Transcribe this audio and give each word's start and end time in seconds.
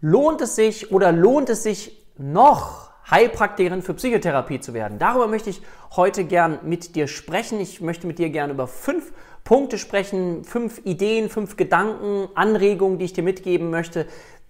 Lohnt 0.00 0.40
es 0.40 0.56
sich 0.56 0.92
oder 0.92 1.12
lohnt 1.12 1.50
es 1.50 1.62
sich 1.62 2.06
noch, 2.16 2.90
Heilpraktikerin 3.10 3.82
für 3.82 3.92
Psychotherapie 3.92 4.60
zu 4.60 4.72
werden? 4.72 4.98
Darüber 4.98 5.26
möchte 5.26 5.50
ich 5.50 5.60
heute 5.94 6.24
gern 6.24 6.60
mit 6.62 6.96
dir 6.96 7.06
sprechen. 7.06 7.60
Ich 7.60 7.82
möchte 7.82 8.06
mit 8.06 8.18
dir 8.18 8.30
gern 8.30 8.50
über 8.50 8.66
fünf 8.66 9.12
Punkte 9.44 9.76
sprechen, 9.76 10.44
fünf 10.44 10.80
Ideen, 10.84 11.28
fünf 11.28 11.56
Gedanken, 11.56 12.28
Anregungen, 12.34 12.98
die 12.98 13.04
ich 13.04 13.12
dir 13.12 13.24
mitgeben 13.24 13.68
möchte, 13.68 14.06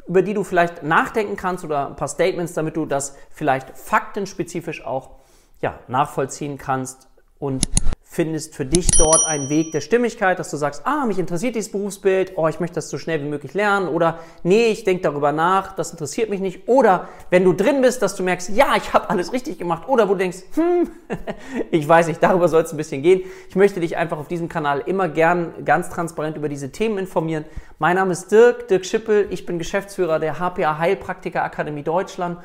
über 0.07 0.23
die 0.23 0.35
du 0.35 0.45
vielleicht 0.45 0.85
nachdenken 0.85 1.37
kannst 1.37 1.65
oder 1.65 1.89
ein 1.89 1.97
paar 1.97 2.09
Statements, 2.09 2.53
damit 2.55 2.77
du 2.77 2.87
das 2.87 3.17
vielleicht 3.31 3.77
faktenspezifisch 3.77 4.85
auch 4.85 5.17
ja, 5.61 5.81
nachvollziehen 5.89 6.59
kannst 6.59 7.09
und 7.41 7.69
findest 8.13 8.57
für 8.57 8.67
dich 8.67 8.89
dort 8.99 9.25
einen 9.25 9.49
Weg 9.51 9.71
der 9.71 9.81
Stimmigkeit, 9.81 10.41
dass 10.41 10.51
du 10.51 10.57
sagst, 10.57 10.85
ah, 10.85 11.07
mich 11.07 11.21
interessiert 11.21 11.55
dieses 11.55 11.71
Berufsbild, 11.71 12.33
oh, 12.35 12.49
ich 12.49 12.59
möchte 12.59 12.75
das 12.75 12.91
so 12.91 12.99
schnell 12.99 13.23
wie 13.23 13.29
möglich 13.29 13.55
lernen 13.55 13.87
oder 13.87 14.19
nee, 14.43 14.67
ich 14.67 14.83
denke 14.83 15.05
darüber 15.05 15.31
nach, 15.31 15.77
das 15.77 15.93
interessiert 15.93 16.29
mich 16.29 16.41
nicht 16.41 16.67
oder 16.67 17.09
wenn 17.31 17.45
du 17.45 17.53
drin 17.53 17.83
bist, 17.83 18.03
dass 18.03 18.17
du 18.17 18.25
merkst, 18.25 18.49
ja, 18.49 18.75
ich 18.77 18.93
habe 18.93 19.09
alles 19.11 19.33
richtig 19.33 19.61
gemacht 19.61 19.89
oder 19.89 20.09
wo 20.09 20.15
du 20.15 20.19
denkst, 20.19 20.39
hm, 20.55 20.91
ich 21.71 21.87
weiß 21.87 22.09
nicht, 22.09 22.21
darüber 22.21 22.49
soll 22.49 22.63
es 22.63 22.73
ein 22.73 22.77
bisschen 22.77 23.01
gehen. 23.01 23.23
Ich 23.49 23.55
möchte 23.55 23.79
dich 23.79 23.97
einfach 23.97 24.19
auf 24.19 24.27
diesem 24.27 24.49
Kanal 24.49 24.83
immer 24.87 25.09
gern 25.09 25.65
ganz 25.65 25.89
transparent 25.89 26.37
über 26.37 26.49
diese 26.49 26.73
Themen 26.73 26.99
informieren. 26.99 27.45
Mein 27.79 27.95
Name 27.95 28.11
ist 28.11 28.33
Dirk, 28.33 28.67
Dirk 28.67 28.87
Schippel, 28.87 29.29
ich 29.31 29.47
bin 29.47 29.57
Geschäftsführer 29.57 30.19
der 30.19 30.41
HPA 30.41 30.79
Heilpraktiker 30.79 31.45
Akademie 31.45 31.85
Deutschland 31.85 32.39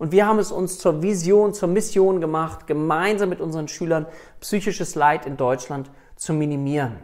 und 0.00 0.12
wir 0.12 0.26
haben 0.26 0.38
es 0.38 0.50
uns 0.50 0.78
zur 0.78 1.02
Vision, 1.02 1.52
zur 1.52 1.68
Mission 1.68 2.22
gemacht, 2.22 2.66
gemeinsam 2.66 3.28
mit 3.28 3.42
unseren 3.42 3.68
Schülern 3.68 4.06
psychisches 4.40 4.94
Leid 4.94 5.26
in 5.26 5.36
Deutschland 5.36 5.90
zu 6.16 6.32
minimieren. 6.32 6.96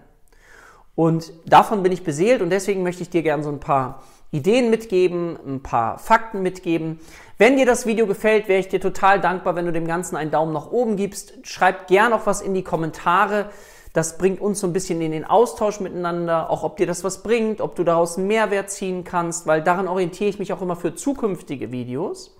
Und 0.95 1.31
davon 1.45 1.83
bin 1.83 1.93
ich 1.93 2.05
beseelt 2.05 2.41
und 2.41 2.49
deswegen 2.49 2.83
möchte 2.83 3.03
ich 3.03 3.11
dir 3.11 3.23
gerne 3.23 3.43
so 3.43 3.51
ein 3.51 3.61
paar 3.61 4.03
Ideen 4.31 4.71
mitgeben, 4.71 5.39
ein 5.47 5.63
paar 5.63 5.99
Fakten 5.99 6.41
mitgeben. 6.41 6.99
Wenn 7.37 7.59
dir 7.59 7.67
das 7.67 7.85
Video 7.85 8.07
gefällt, 8.07 8.49
wäre 8.49 8.61
ich 8.61 8.69
dir 8.69 8.81
total 8.81 9.21
dankbar, 9.21 9.57
wenn 9.57 9.67
du 9.67 9.73
dem 9.73 9.87
Ganzen 9.87 10.17
einen 10.17 10.31
Daumen 10.31 10.55
nach 10.55 10.71
oben 10.71 10.97
gibst. 10.97 11.35
Schreib 11.43 11.89
gern 11.89 12.13
noch 12.13 12.25
was 12.25 12.41
in 12.41 12.55
die 12.55 12.65
Kommentare. 12.65 13.51
Das 13.93 14.17
bringt 14.17 14.41
uns 14.41 14.61
so 14.61 14.67
ein 14.67 14.73
bisschen 14.73 15.03
in 15.03 15.13
den 15.13 15.27
Austausch 15.27 15.81
miteinander, 15.81 16.49
auch 16.49 16.63
ob 16.63 16.79
dir 16.79 16.87
das 16.87 17.05
was 17.05 17.23
bringt, 17.23 17.61
ob 17.61 17.77
du 17.77 17.85
daraus 17.85 18.17
einen 18.17 18.27
Mehrwert 18.27 18.71
ziehen 18.71 19.05
kannst, 19.05 19.47
weil 19.47 19.63
daran 19.63 19.87
orientiere 19.87 20.31
ich 20.31 20.39
mich 20.39 20.55
auch 20.55 20.63
immer 20.63 20.77
für 20.77 20.95
zukünftige 20.95 21.73
Videos. 21.73 22.35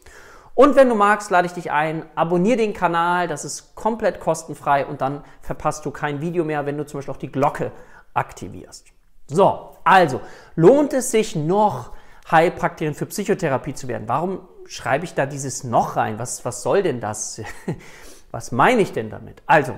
Und 0.57 0.75
wenn 0.75 0.89
du 0.89 0.95
magst, 0.95 1.31
lade 1.31 1.47
ich 1.47 1.53
dich 1.53 1.71
ein, 1.71 2.07
abonniere 2.15 2.57
den 2.57 2.73
Kanal, 2.73 3.29
das 3.29 3.45
ist 3.45 3.75
komplett 3.75 4.21
kostenfrei 4.21 4.87
und 4.87 5.03
dann 5.03 5.23
verpasst 5.43 5.85
du 5.85 5.91
kein 5.91 6.23
Video 6.23 6.45
mehr, 6.45 6.65
wenn 6.65 6.79
du 6.79 6.87
zum 6.87 6.99
Beispiel 6.99 7.13
auch 7.13 7.19
die 7.19 7.31
Glocke 7.31 7.73
aktivierst. 8.15 8.87
So, 9.27 9.77
also 9.85 10.23
lohnt 10.55 10.95
es 10.95 11.11
sich 11.11 11.37
noch, 11.37 11.93
Heilpraktikerin 12.31 12.95
für 12.95 13.05
Psychotherapie 13.05 13.75
zu 13.75 13.87
werden? 13.87 14.05
Warum 14.09 14.49
schreibe 14.65 15.05
ich 15.05 15.13
da 15.13 15.27
dieses 15.27 15.63
noch 15.63 15.97
rein? 15.97 16.19
Was, 16.19 16.47
was 16.47 16.63
soll 16.63 16.83
denn 16.83 17.01
das? 17.01 17.43
was 18.31 18.51
meine 18.51 18.81
ich 18.81 18.93
denn 18.93 19.11
damit? 19.11 19.43
Also, 19.45 19.75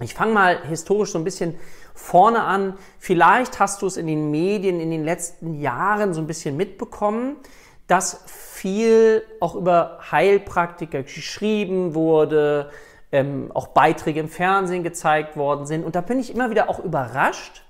ich 0.00 0.12
fange 0.12 0.32
mal 0.32 0.66
historisch 0.66 1.12
so 1.12 1.18
ein 1.18 1.24
bisschen 1.24 1.54
vorne 1.94 2.42
an. 2.42 2.76
Vielleicht 2.98 3.60
hast 3.60 3.80
du 3.80 3.86
es 3.86 3.96
in 3.96 4.08
den 4.08 4.32
Medien 4.32 4.80
in 4.80 4.90
den 4.90 5.04
letzten 5.04 5.54
Jahren 5.54 6.14
so 6.14 6.20
ein 6.20 6.26
bisschen 6.26 6.56
mitbekommen 6.56 7.36
dass 7.86 8.22
viel 8.26 9.22
auch 9.40 9.54
über 9.54 9.98
Heilpraktiker 10.10 11.02
geschrieben 11.02 11.94
wurde, 11.94 12.70
ähm, 13.12 13.50
auch 13.52 13.68
Beiträge 13.68 14.20
im 14.20 14.28
Fernsehen 14.28 14.82
gezeigt 14.82 15.36
worden 15.36 15.66
sind. 15.66 15.84
Und 15.84 15.94
da 15.94 16.00
bin 16.00 16.18
ich 16.18 16.34
immer 16.34 16.50
wieder 16.50 16.68
auch 16.68 16.78
überrascht, 16.78 17.62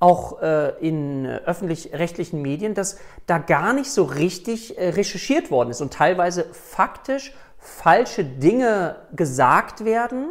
auch 0.00 0.40
äh, 0.40 0.70
in 0.80 1.26
öffentlich-rechtlichen 1.26 2.40
Medien, 2.40 2.74
dass 2.74 2.98
da 3.26 3.38
gar 3.38 3.72
nicht 3.72 3.90
so 3.90 4.04
richtig 4.04 4.78
äh, 4.78 4.90
recherchiert 4.90 5.50
worden 5.50 5.70
ist 5.70 5.80
und 5.80 5.92
teilweise 5.92 6.44
faktisch 6.52 7.32
falsche 7.58 8.24
Dinge 8.24 8.96
gesagt 9.12 9.84
werden 9.84 10.28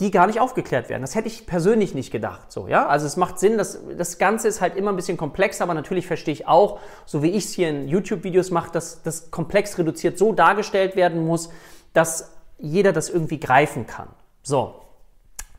die 0.00 0.12
gar 0.12 0.28
nicht 0.28 0.40
aufgeklärt 0.40 0.88
werden. 0.88 1.02
Das 1.02 1.16
hätte 1.16 1.26
ich 1.26 1.46
persönlich 1.46 1.92
nicht 1.92 2.12
gedacht. 2.12 2.52
So, 2.52 2.68
ja? 2.68 2.86
Also 2.86 3.06
es 3.06 3.16
macht 3.16 3.38
Sinn, 3.38 3.58
dass 3.58 3.80
das 3.96 4.18
Ganze 4.18 4.46
ist 4.46 4.60
halt 4.60 4.76
immer 4.76 4.90
ein 4.92 4.96
bisschen 4.96 5.16
komplex, 5.16 5.60
aber 5.60 5.74
natürlich 5.74 6.06
verstehe 6.06 6.32
ich 6.32 6.46
auch, 6.46 6.78
so 7.04 7.22
wie 7.22 7.30
ich 7.30 7.46
es 7.46 7.52
hier 7.52 7.68
in 7.68 7.88
YouTube-Videos 7.88 8.50
mache, 8.50 8.70
dass 8.70 9.02
das 9.02 9.30
komplex 9.32 9.76
reduziert 9.76 10.16
so 10.16 10.32
dargestellt 10.32 10.94
werden 10.94 11.26
muss, 11.26 11.50
dass 11.94 12.32
jeder 12.58 12.92
das 12.92 13.10
irgendwie 13.10 13.40
greifen 13.40 13.86
kann. 13.86 14.08
So, 14.42 14.74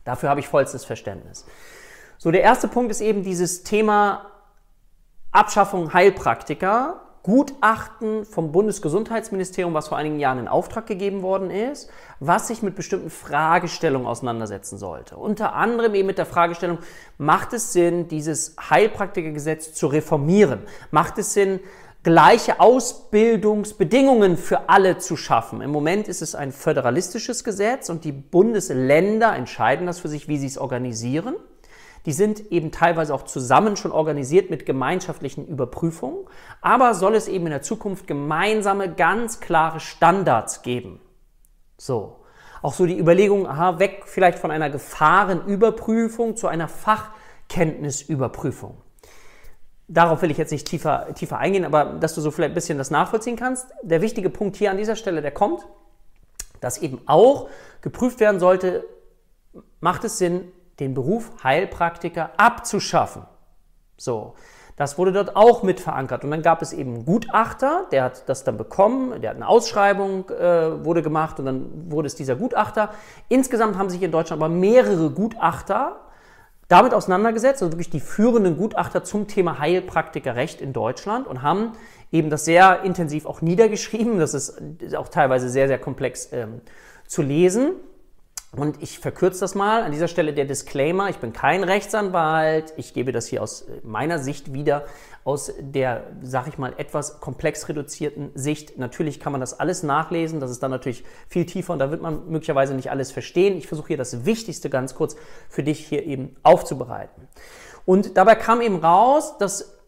dafür 0.04 0.30
habe 0.30 0.40
ich 0.40 0.48
vollstes 0.48 0.86
Verständnis. 0.86 1.44
So, 2.16 2.30
der 2.30 2.42
erste 2.42 2.68
Punkt 2.68 2.90
ist 2.90 3.02
eben 3.02 3.22
dieses 3.22 3.62
Thema 3.62 4.26
Abschaffung 5.32 5.92
Heilpraktiker 5.92 7.02
Gutachten 7.22 8.24
vom 8.24 8.50
Bundesgesundheitsministerium, 8.50 9.74
was 9.74 9.88
vor 9.88 9.98
einigen 9.98 10.18
Jahren 10.18 10.38
in 10.38 10.48
Auftrag 10.48 10.86
gegeben 10.86 11.20
worden 11.20 11.50
ist, 11.50 11.90
was 12.18 12.48
sich 12.48 12.62
mit 12.62 12.76
bestimmten 12.76 13.10
Fragestellungen 13.10 14.06
auseinandersetzen 14.06 14.78
sollte. 14.78 15.16
Unter 15.16 15.54
anderem 15.54 15.94
eben 15.94 16.06
mit 16.06 16.16
der 16.16 16.24
Fragestellung, 16.24 16.78
macht 17.18 17.52
es 17.52 17.74
Sinn, 17.74 18.08
dieses 18.08 18.56
Heilpraktikergesetz 18.70 19.74
zu 19.74 19.88
reformieren? 19.88 20.60
Macht 20.90 21.18
es 21.18 21.34
Sinn, 21.34 21.60
gleiche 22.02 22.58
Ausbildungsbedingungen 22.58 24.38
für 24.38 24.70
alle 24.70 24.96
zu 24.96 25.16
schaffen? 25.16 25.60
Im 25.60 25.70
Moment 25.70 26.08
ist 26.08 26.22
es 26.22 26.34
ein 26.34 26.52
föderalistisches 26.52 27.44
Gesetz 27.44 27.90
und 27.90 28.04
die 28.04 28.12
Bundesländer 28.12 29.36
entscheiden 29.36 29.86
das 29.86 30.00
für 30.00 30.08
sich, 30.08 30.26
wie 30.26 30.38
sie 30.38 30.46
es 30.46 30.56
organisieren. 30.56 31.36
Die 32.06 32.12
sind 32.12 32.50
eben 32.50 32.72
teilweise 32.72 33.14
auch 33.14 33.24
zusammen 33.24 33.76
schon 33.76 33.92
organisiert 33.92 34.48
mit 34.50 34.66
gemeinschaftlichen 34.66 35.46
Überprüfungen. 35.46 36.26
Aber 36.60 36.94
soll 36.94 37.14
es 37.14 37.28
eben 37.28 37.46
in 37.46 37.52
der 37.52 37.62
Zukunft 37.62 38.06
gemeinsame, 38.06 38.94
ganz 38.94 39.40
klare 39.40 39.80
Standards 39.80 40.60
geben? 40.62 41.00
So. 41.76 42.16
Auch 42.62 42.74
so 42.74 42.86
die 42.86 42.98
Überlegung, 42.98 43.46
aha, 43.46 43.78
weg 43.78 44.02
vielleicht 44.04 44.38
von 44.38 44.50
einer 44.50 44.68
Gefahrenüberprüfung 44.68 46.36
zu 46.36 46.46
einer 46.46 46.68
Fachkenntnisüberprüfung. 46.68 48.76
Darauf 49.88 50.20
will 50.22 50.30
ich 50.30 50.38
jetzt 50.38 50.52
nicht 50.52 50.68
tiefer, 50.68 51.12
tiefer 51.14 51.38
eingehen, 51.38 51.64
aber 51.64 51.84
dass 51.84 52.14
du 52.14 52.20
so 52.20 52.30
vielleicht 52.30 52.52
ein 52.52 52.54
bisschen 52.54 52.78
das 52.78 52.90
nachvollziehen 52.90 53.36
kannst. 53.36 53.68
Der 53.82 54.02
wichtige 54.02 54.30
Punkt 54.30 54.56
hier 54.56 54.70
an 54.70 54.76
dieser 54.76 54.94
Stelle, 54.94 55.22
der 55.22 55.32
kommt, 55.32 55.66
dass 56.60 56.78
eben 56.78 57.00
auch 57.06 57.48
geprüft 57.80 58.20
werden 58.20 58.40
sollte, 58.40 58.84
macht 59.80 60.04
es 60.04 60.18
Sinn, 60.18 60.52
den 60.80 60.94
Beruf 60.94 61.30
Heilpraktiker 61.44 62.30
abzuschaffen. 62.36 63.22
So, 63.96 64.34
das 64.76 64.96
wurde 64.96 65.12
dort 65.12 65.36
auch 65.36 65.62
mit 65.62 65.78
verankert. 65.78 66.24
Und 66.24 66.30
dann 66.30 66.40
gab 66.40 66.62
es 66.62 66.72
eben 66.72 66.94
einen 66.94 67.04
Gutachter, 67.04 67.86
der 67.92 68.04
hat 68.04 68.28
das 68.30 68.44
dann 68.44 68.56
bekommen, 68.56 69.20
der 69.20 69.30
hat 69.30 69.36
eine 69.36 69.46
Ausschreibung 69.46 70.30
äh, 70.30 70.82
wurde 70.84 71.02
gemacht 71.02 71.38
und 71.38 71.44
dann 71.44 71.92
wurde 71.92 72.06
es 72.06 72.14
dieser 72.14 72.34
Gutachter. 72.34 72.88
Insgesamt 73.28 73.76
haben 73.76 73.90
sich 73.90 74.02
in 74.02 74.10
Deutschland 74.10 74.42
aber 74.42 74.48
mehrere 74.48 75.10
Gutachter 75.10 76.00
damit 76.68 76.94
auseinandergesetzt, 76.94 77.62
also 77.62 77.72
wirklich 77.72 77.90
die 77.90 78.00
führenden 78.00 78.56
Gutachter 78.56 79.04
zum 79.04 79.26
Thema 79.26 79.58
Heilpraktikerrecht 79.58 80.62
in 80.62 80.72
Deutschland 80.72 81.26
und 81.26 81.42
haben 81.42 81.72
eben 82.10 82.30
das 82.30 82.46
sehr 82.46 82.82
intensiv 82.82 83.26
auch 83.26 83.42
niedergeschrieben. 83.42 84.18
Das 84.18 84.32
ist 84.32 84.96
auch 84.96 85.08
teilweise 85.08 85.50
sehr, 85.50 85.68
sehr 85.68 85.78
komplex 85.78 86.32
ähm, 86.32 86.62
zu 87.06 87.20
lesen. 87.20 87.72
Und 88.56 88.82
ich 88.82 88.98
verkürze 88.98 89.40
das 89.40 89.54
mal. 89.54 89.84
An 89.84 89.92
dieser 89.92 90.08
Stelle 90.08 90.32
der 90.32 90.44
Disclaimer. 90.44 91.08
Ich 91.08 91.18
bin 91.18 91.32
kein 91.32 91.62
Rechtsanwalt. 91.62 92.74
Ich 92.76 92.92
gebe 92.94 93.12
das 93.12 93.28
hier 93.28 93.42
aus 93.42 93.66
meiner 93.84 94.18
Sicht 94.18 94.52
wieder, 94.52 94.86
aus 95.22 95.52
der, 95.60 96.04
sag 96.22 96.48
ich 96.48 96.58
mal, 96.58 96.74
etwas 96.76 97.20
komplex 97.20 97.68
reduzierten 97.68 98.32
Sicht. 98.34 98.76
Natürlich 98.76 99.20
kann 99.20 99.30
man 99.30 99.40
das 99.40 99.60
alles 99.60 99.84
nachlesen. 99.84 100.40
Das 100.40 100.50
ist 100.50 100.64
dann 100.64 100.72
natürlich 100.72 101.04
viel 101.28 101.46
tiefer 101.46 101.72
und 101.72 101.78
da 101.78 101.92
wird 101.92 102.02
man 102.02 102.28
möglicherweise 102.28 102.74
nicht 102.74 102.90
alles 102.90 103.12
verstehen. 103.12 103.56
Ich 103.56 103.68
versuche 103.68 103.88
hier 103.88 103.96
das 103.96 104.24
Wichtigste 104.24 104.68
ganz 104.68 104.96
kurz 104.96 105.14
für 105.48 105.62
dich 105.62 105.86
hier 105.86 106.04
eben 106.04 106.34
aufzubereiten. 106.42 107.28
Und 107.86 108.16
dabei 108.16 108.34
kam 108.34 108.60
eben 108.62 108.76
raus, 108.76 109.38
dass 109.38 109.79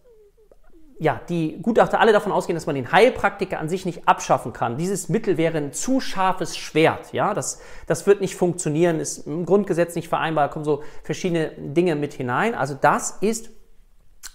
ja, 1.02 1.20
die 1.28 1.60
Gutachter 1.60 1.98
alle 1.98 2.12
davon 2.12 2.30
ausgehen, 2.30 2.54
dass 2.54 2.66
man 2.66 2.76
den 2.76 2.92
Heilpraktiker 2.92 3.58
an 3.58 3.68
sich 3.68 3.84
nicht 3.84 4.06
abschaffen 4.06 4.52
kann. 4.52 4.76
Dieses 4.76 5.08
Mittel 5.08 5.36
wäre 5.36 5.58
ein 5.58 5.72
zu 5.72 5.98
scharfes 5.98 6.56
Schwert. 6.56 7.12
Ja, 7.12 7.34
das, 7.34 7.60
das 7.88 8.06
wird 8.06 8.20
nicht 8.20 8.36
funktionieren, 8.36 9.00
ist 9.00 9.26
im 9.26 9.44
Grundgesetz 9.44 9.96
nicht 9.96 10.08
vereinbar, 10.08 10.48
kommen 10.48 10.64
so 10.64 10.84
verschiedene 11.02 11.50
Dinge 11.58 11.96
mit 11.96 12.14
hinein. 12.14 12.54
Also 12.54 12.76
das 12.80 13.18
ist 13.20 13.50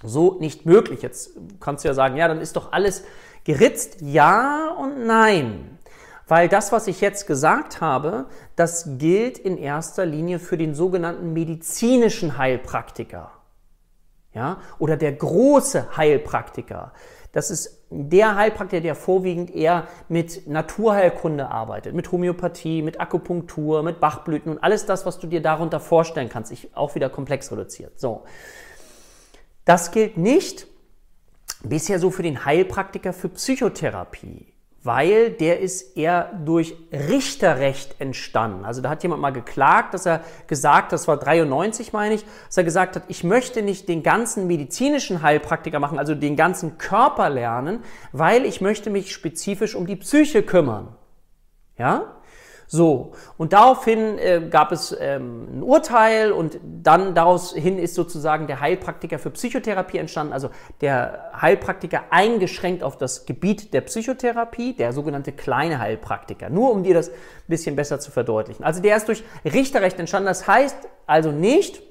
so 0.03 0.35
nicht 0.41 0.65
möglich. 0.65 1.01
Jetzt 1.03 1.37
kannst 1.61 1.85
du 1.85 1.87
ja 1.87 1.93
sagen, 1.93 2.17
ja, 2.17 2.27
dann 2.27 2.41
ist 2.41 2.57
doch 2.57 2.73
alles 2.73 3.05
geritzt. 3.45 4.01
Ja 4.01 4.75
und 4.77 5.05
nein. 5.07 5.79
Weil 6.27 6.49
das, 6.49 6.73
was 6.73 6.87
ich 6.87 6.99
jetzt 6.99 7.27
gesagt 7.27 7.79
habe, 7.79 8.25
das 8.57 8.97
gilt 8.97 9.37
in 9.37 9.57
erster 9.57 10.05
Linie 10.05 10.39
für 10.39 10.57
den 10.57 10.75
sogenannten 10.75 11.31
medizinischen 11.31 12.37
Heilpraktiker 12.37 13.36
ja, 14.37 14.61
oder 14.77 14.97
der 14.97 15.13
große 15.13 15.97
Heilpraktiker. 15.97 16.93
Das 17.31 17.49
ist 17.49 17.85
der 17.89 18.35
Heilpraktiker, 18.35 18.81
der 18.81 18.95
vorwiegend 18.95 19.49
eher 19.49 19.87
mit 20.09 20.47
Naturheilkunde 20.47 21.49
arbeitet, 21.49 21.95
mit 21.95 22.11
Homöopathie, 22.11 22.83
mit 22.83 23.01
Akupunktur, 23.01 23.81
mit 23.81 23.99
Bachblüten 23.99 24.51
und 24.51 24.63
alles 24.63 24.85
das, 24.85 25.05
was 25.05 25.17
du 25.17 25.27
dir 25.27 25.41
darunter 25.41 25.79
vorstellen 25.79 26.29
kannst. 26.29 26.51
Ich 26.51 26.75
auch 26.75 26.93
wieder 26.93 27.09
komplex 27.09 27.51
reduziert. 27.51 27.99
So. 27.99 28.25
Das 29.65 29.91
gilt 29.91 30.17
nicht 30.17 30.67
bisher 31.63 31.99
so 31.99 32.11
für 32.11 32.23
den 32.23 32.45
Heilpraktiker 32.45 33.13
für 33.13 33.29
Psychotherapie 33.29 34.53
weil 34.87 35.31
der 35.31 35.59
ist 35.59 35.97
eher 35.97 36.31
durch 36.45 36.75
Richterrecht 36.93 37.99
entstanden. 37.99 38.63
Also 38.63 38.81
da 38.81 38.89
hat 38.89 39.03
jemand 39.03 39.21
mal 39.21 39.33
geklagt, 39.33 39.93
dass 39.93 40.05
er 40.05 40.21
gesagt, 40.47 40.93
das 40.93 41.09
war 41.09 41.17
93 41.17 41.91
meine 41.91 42.15
ich, 42.15 42.25
dass 42.45 42.55
er 42.55 42.63
gesagt 42.63 42.95
hat, 42.95 43.03
ich 43.09 43.25
möchte 43.25 43.61
nicht 43.61 43.89
den 43.89 44.01
ganzen 44.01 44.47
medizinischen 44.47 45.21
Heilpraktiker 45.21 45.79
machen, 45.79 45.99
also 45.99 46.15
den 46.15 46.37
ganzen 46.37 46.77
Körper 46.77 47.29
lernen, 47.29 47.83
weil 48.13 48.45
ich 48.45 48.61
möchte 48.61 48.89
mich 48.89 49.11
spezifisch 49.11 49.75
um 49.75 49.85
die 49.87 49.97
Psyche 49.97 50.41
kümmern. 50.41 50.95
Ja? 51.77 52.16
So, 52.69 53.13
und 53.37 53.53
daraufhin 53.53 54.19
äh, 54.19 54.41
gab 54.49 54.73
es 54.73 54.95
ähm, 54.99 55.59
ein 55.59 55.63
Urteil 55.63 56.33
und 56.33 56.59
dann 56.63 57.15
daraus 57.15 57.53
hin 57.53 57.79
ist 57.79 57.95
sozusagen 57.95 58.45
der 58.47 58.59
Heilpraktiker 58.59 59.19
für 59.19 59.29
Psychotherapie 59.29 59.97
entstanden, 59.97 60.33
also 60.33 60.49
der 60.81 61.31
Heilpraktiker 61.41 62.03
eingeschränkt 62.09 62.83
auf 62.83 62.97
das 62.97 63.25
Gebiet 63.25 63.73
der 63.73 63.81
Psychotherapie, 63.81 64.73
der 64.73 64.91
sogenannte 64.91 65.31
kleine 65.31 65.79
Heilpraktiker, 65.79 66.49
nur 66.49 66.71
um 66.71 66.83
dir 66.83 66.93
das 66.93 67.07
ein 67.09 67.13
bisschen 67.47 67.77
besser 67.77 68.01
zu 68.01 68.11
verdeutlichen. 68.11 68.65
Also 68.65 68.81
der 68.81 68.97
ist 68.97 69.07
durch 69.07 69.23
Richterrecht 69.45 69.97
entstanden, 69.97 70.27
das 70.27 70.45
heißt 70.45 70.75
also 71.05 71.31
nicht, 71.31 71.81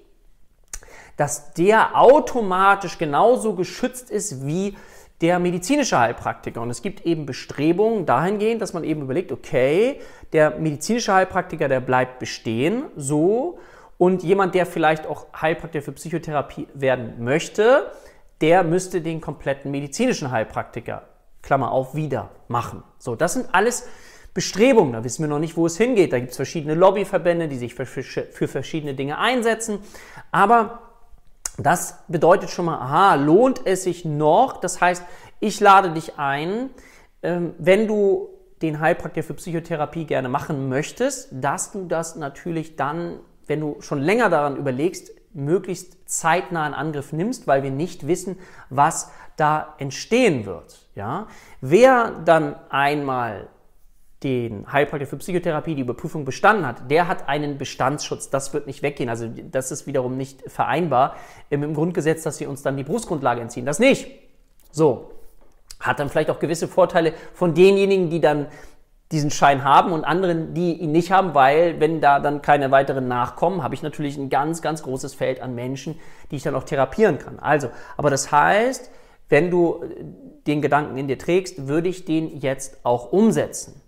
dass 1.17 1.55
der 1.55 1.99
automatisch 1.99 2.99
genauso 2.99 3.55
geschützt 3.55 4.11
ist 4.11 4.47
wie 4.47 4.77
der 5.21 5.39
medizinische 5.39 5.99
Heilpraktiker. 5.99 6.61
Und 6.61 6.71
es 6.71 6.83
gibt 6.83 7.07
eben 7.07 7.27
Bestrebungen 7.27 8.07
dahingehend, 8.07 8.61
dass 8.61 8.73
man 8.73 8.85
eben 8.85 9.03
überlegt, 9.03 9.33
okay, 9.33 10.01
der 10.33 10.59
medizinische 10.59 11.13
Heilpraktiker, 11.15 11.69
der 11.69 11.81
bleibt 11.81 12.19
bestehen, 12.19 12.85
so. 12.97 13.59
Und 13.99 14.23
jemand, 14.23 14.55
der 14.55 14.67
vielleicht 14.67 15.07
auch 15.07 15.27
Heilpraktiker 15.41 15.83
für 15.83 15.93
Psychotherapie 15.93 16.69
werden 16.75 17.25
möchte, 17.25 17.91
der 18.43 18.63
müsste 18.63 19.01
den 19.01 19.23
kompletten 19.23 19.71
medizinischen 19.71 20.31
Heilpraktiker, 20.31 21.09
Klammer 21.41 21.73
auf, 21.73 21.95
wieder 21.95 22.31
machen. 22.49 22.83
So, 22.99 23.17
das 23.17 23.33
sind 23.33 23.49
alles 23.53 23.89
Bestrebungen. 24.35 24.93
Da 24.93 25.03
wissen 25.03 25.23
wir 25.23 25.29
noch 25.29 25.39
nicht, 25.39 25.57
wo 25.57 25.65
es 25.65 25.79
hingeht. 25.79 26.13
Da 26.13 26.19
gibt 26.19 26.33
es 26.33 26.37
verschiedene 26.37 26.75
Lobbyverbände, 26.75 27.49
die 27.49 27.57
sich 27.57 27.75
für, 27.75 27.87
für, 27.87 28.49
verschiedene 28.49 28.93
Dinge 28.93 29.17
einsetzen. 29.17 29.79
Aber 30.31 30.86
das 31.59 31.99
bedeutet 32.09 32.51
schon 32.51 32.67
mal, 32.67 32.79
aha, 32.79 33.15
lohnt 33.15 33.63
es 33.65 33.85
sich 33.85 34.05
noch? 34.05 34.61
Das 34.61 34.81
heißt, 34.81 35.03
ich 35.41 35.61
lade 35.61 35.91
dich 35.91 36.19
ein, 36.19 36.71
ähm, 37.23 37.55
wenn 37.59 37.87
du 37.89 38.29
den 38.63 38.81
Heilpraktiker 38.81 39.27
für 39.27 39.35
Psychotherapie 39.35 40.05
gerne 40.05 40.29
machen 40.29 40.69
möchtest, 40.69 41.29
dass 41.31 41.73
du 41.73 41.87
das 41.87 42.17
natürlich 42.17 42.77
dann, 42.77 43.21
wenn 43.47 43.61
du 43.61 43.77
schon 43.81 44.01
länger 44.01 44.31
daran 44.31 44.57
überlegst, 44.57 45.11
möglichst 45.35 46.09
zeitnah 46.09 46.67
in 46.67 46.75
Angriff 46.75 47.13
nimmst, 47.13 47.47
weil 47.47 47.63
wir 47.63 47.71
nicht 47.71 48.07
wissen, 48.07 48.39
was 48.71 49.11
da 49.37 49.75
entstehen 49.79 50.47
wird. 50.47 50.89
Ja? 50.95 51.27
Wer 51.61 52.13
dann 52.25 52.57
einmal 52.71 53.49
den 54.27 54.71
Heilpraktiker 54.73 55.09
für 55.09 55.19
Psychotherapie 55.19 55.77
die 55.77 55.83
Überprüfung 55.83 56.25
bestanden 56.25 56.67
hat, 56.67 56.91
der 56.91 57.07
hat 57.07 57.29
einen 57.29 57.59
Bestandsschutz. 57.59 58.29
Das 58.29 58.53
wird 58.53 58.67
nicht 58.67 58.83
weggehen. 58.83 59.09
Also 59.09 59.29
das 59.53 59.71
ist 59.71 59.87
wiederum 59.87 60.17
nicht 60.17 60.43
vereinbar 60.51 61.15
im 61.49 61.75
Grundgesetz, 61.75 62.25
dass 62.25 62.41
wir 62.41 62.51
uns 62.51 62.63
dann 62.63 62.77
die 62.77 62.83
Berufsgrundlage 62.83 63.41
entziehen. 63.41 63.65
Das 63.65 63.79
nicht. 63.79 64.09
So. 64.73 65.13
Hat 65.79 66.01
dann 66.01 66.09
vielleicht 66.09 66.31
auch 66.31 66.41
gewisse 66.41 66.67
Vorteile 66.67 67.13
von 67.35 67.55
denjenigen, 67.55 68.11
die 68.11 68.21
dann 68.21 68.47
diesen 69.13 69.31
Schein 69.31 69.63
haben 69.63 69.93
und 69.93 70.05
anderen, 70.05 70.55
die 70.55 70.73
ihn 70.73 70.91
nicht 70.91 71.13
haben, 71.13 71.35
weil 71.35 71.79
wenn 71.79 72.01
da 72.01 72.19
dann 72.19 72.43
keine 72.43 72.73
weiteren 72.73 73.07
nachkommen, 73.07 73.63
habe 73.63 73.75
ich 73.75 73.83
natürlich 73.83 74.17
ein 74.17 74.31
ganz, 74.31 74.61
ganz 74.61 74.83
großes 74.83 75.15
Feld 75.15 75.41
an 75.41 75.55
Menschen, 75.55 76.01
die 76.31 76.37
ich 76.37 76.43
dann 76.43 76.57
auch 76.57 76.65
therapieren 76.65 77.19
kann. 77.19 77.39
Also, 77.39 77.69
aber 77.97 78.11
das 78.11 78.33
heißt, 78.33 78.91
wenn 79.29 79.51
du 79.51 79.85
den 80.49 80.63
Gedanken 80.63 80.97
in 80.97 81.07
dir 81.07 81.19
trägst, 81.19 81.69
würde 81.69 81.89
ich 81.89 82.05
den 82.05 82.41
jetzt 82.41 82.79
auch 82.85 83.13
umsetzen. 83.13 83.81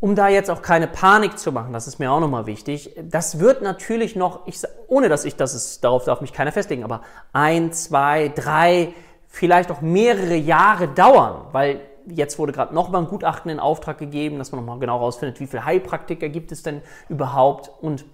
Um 0.00 0.14
da 0.14 0.28
jetzt 0.28 0.48
auch 0.48 0.62
keine 0.62 0.86
Panik 0.86 1.38
zu 1.38 1.50
machen, 1.50 1.72
das 1.72 1.88
ist 1.88 1.98
mir 1.98 2.12
auch 2.12 2.20
nochmal 2.20 2.46
wichtig, 2.46 2.94
das 3.02 3.40
wird 3.40 3.62
natürlich 3.62 4.14
noch, 4.14 4.46
ich, 4.46 4.60
ohne 4.86 5.08
dass 5.08 5.24
ich 5.24 5.34
das 5.34 5.54
ist, 5.54 5.82
darauf 5.82 6.04
darf 6.04 6.20
mich 6.20 6.32
keiner 6.32 6.52
festlegen, 6.52 6.84
aber 6.84 7.02
ein, 7.32 7.72
zwei, 7.72 8.28
drei, 8.28 8.94
vielleicht 9.26 9.72
auch 9.72 9.80
mehrere 9.80 10.36
Jahre 10.36 10.86
dauern, 10.86 11.46
weil 11.50 11.80
jetzt 12.06 12.38
wurde 12.38 12.52
gerade 12.52 12.72
nochmal 12.72 13.02
ein 13.02 13.08
Gutachten 13.08 13.50
in 13.50 13.58
Auftrag 13.58 13.98
gegeben, 13.98 14.38
dass 14.38 14.52
man 14.52 14.60
nochmal 14.60 14.78
genau 14.78 14.98
herausfindet, 14.98 15.40
wie 15.40 15.48
viele 15.48 15.64
Heilpraktiker 15.64 16.28
gibt 16.28 16.52
es 16.52 16.62
denn 16.62 16.80
überhaupt 17.08 17.70
und 17.80 18.04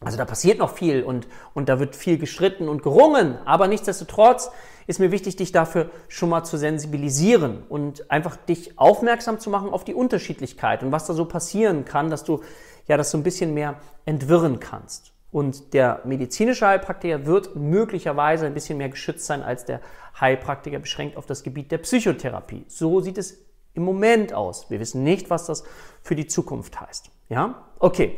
also 0.00 0.18
da 0.18 0.24
passiert 0.24 0.58
noch 0.58 0.70
viel 0.70 1.04
und, 1.04 1.28
und 1.54 1.68
da 1.68 1.78
wird 1.78 1.94
viel 1.94 2.18
gestritten 2.18 2.68
und 2.68 2.82
gerungen, 2.82 3.38
aber 3.44 3.68
nichtsdestotrotz 3.68 4.50
ist 4.86 5.00
mir 5.00 5.10
wichtig, 5.10 5.36
dich 5.36 5.52
dafür 5.52 5.90
schon 6.08 6.28
mal 6.28 6.44
zu 6.44 6.56
sensibilisieren 6.56 7.62
und 7.68 8.10
einfach 8.10 8.36
dich 8.36 8.78
aufmerksam 8.78 9.38
zu 9.38 9.50
machen 9.50 9.70
auf 9.70 9.84
die 9.84 9.94
Unterschiedlichkeit 9.94 10.82
und 10.82 10.92
was 10.92 11.06
da 11.06 11.14
so 11.14 11.24
passieren 11.24 11.84
kann, 11.84 12.10
dass 12.10 12.24
du 12.24 12.42
ja 12.86 12.96
das 12.96 13.10
so 13.10 13.18
ein 13.18 13.22
bisschen 13.22 13.54
mehr 13.54 13.76
entwirren 14.04 14.60
kannst. 14.60 15.12
Und 15.30 15.74
der 15.74 16.00
medizinische 16.04 16.66
Heilpraktiker 16.66 17.26
wird 17.26 17.56
möglicherweise 17.56 18.46
ein 18.46 18.54
bisschen 18.54 18.78
mehr 18.78 18.88
geschützt 18.88 19.26
sein 19.26 19.42
als 19.42 19.64
der 19.64 19.80
Heilpraktiker 20.20 20.78
beschränkt 20.78 21.16
auf 21.16 21.26
das 21.26 21.42
Gebiet 21.42 21.72
der 21.72 21.78
Psychotherapie. 21.78 22.64
So 22.68 23.00
sieht 23.00 23.18
es 23.18 23.38
im 23.74 23.82
Moment 23.82 24.32
aus. 24.32 24.70
Wir 24.70 24.78
wissen 24.78 25.02
nicht, 25.02 25.30
was 25.30 25.46
das 25.46 25.64
für 26.02 26.14
die 26.14 26.28
Zukunft 26.28 26.80
heißt. 26.80 27.10
Ja? 27.28 27.64
Okay. 27.80 28.16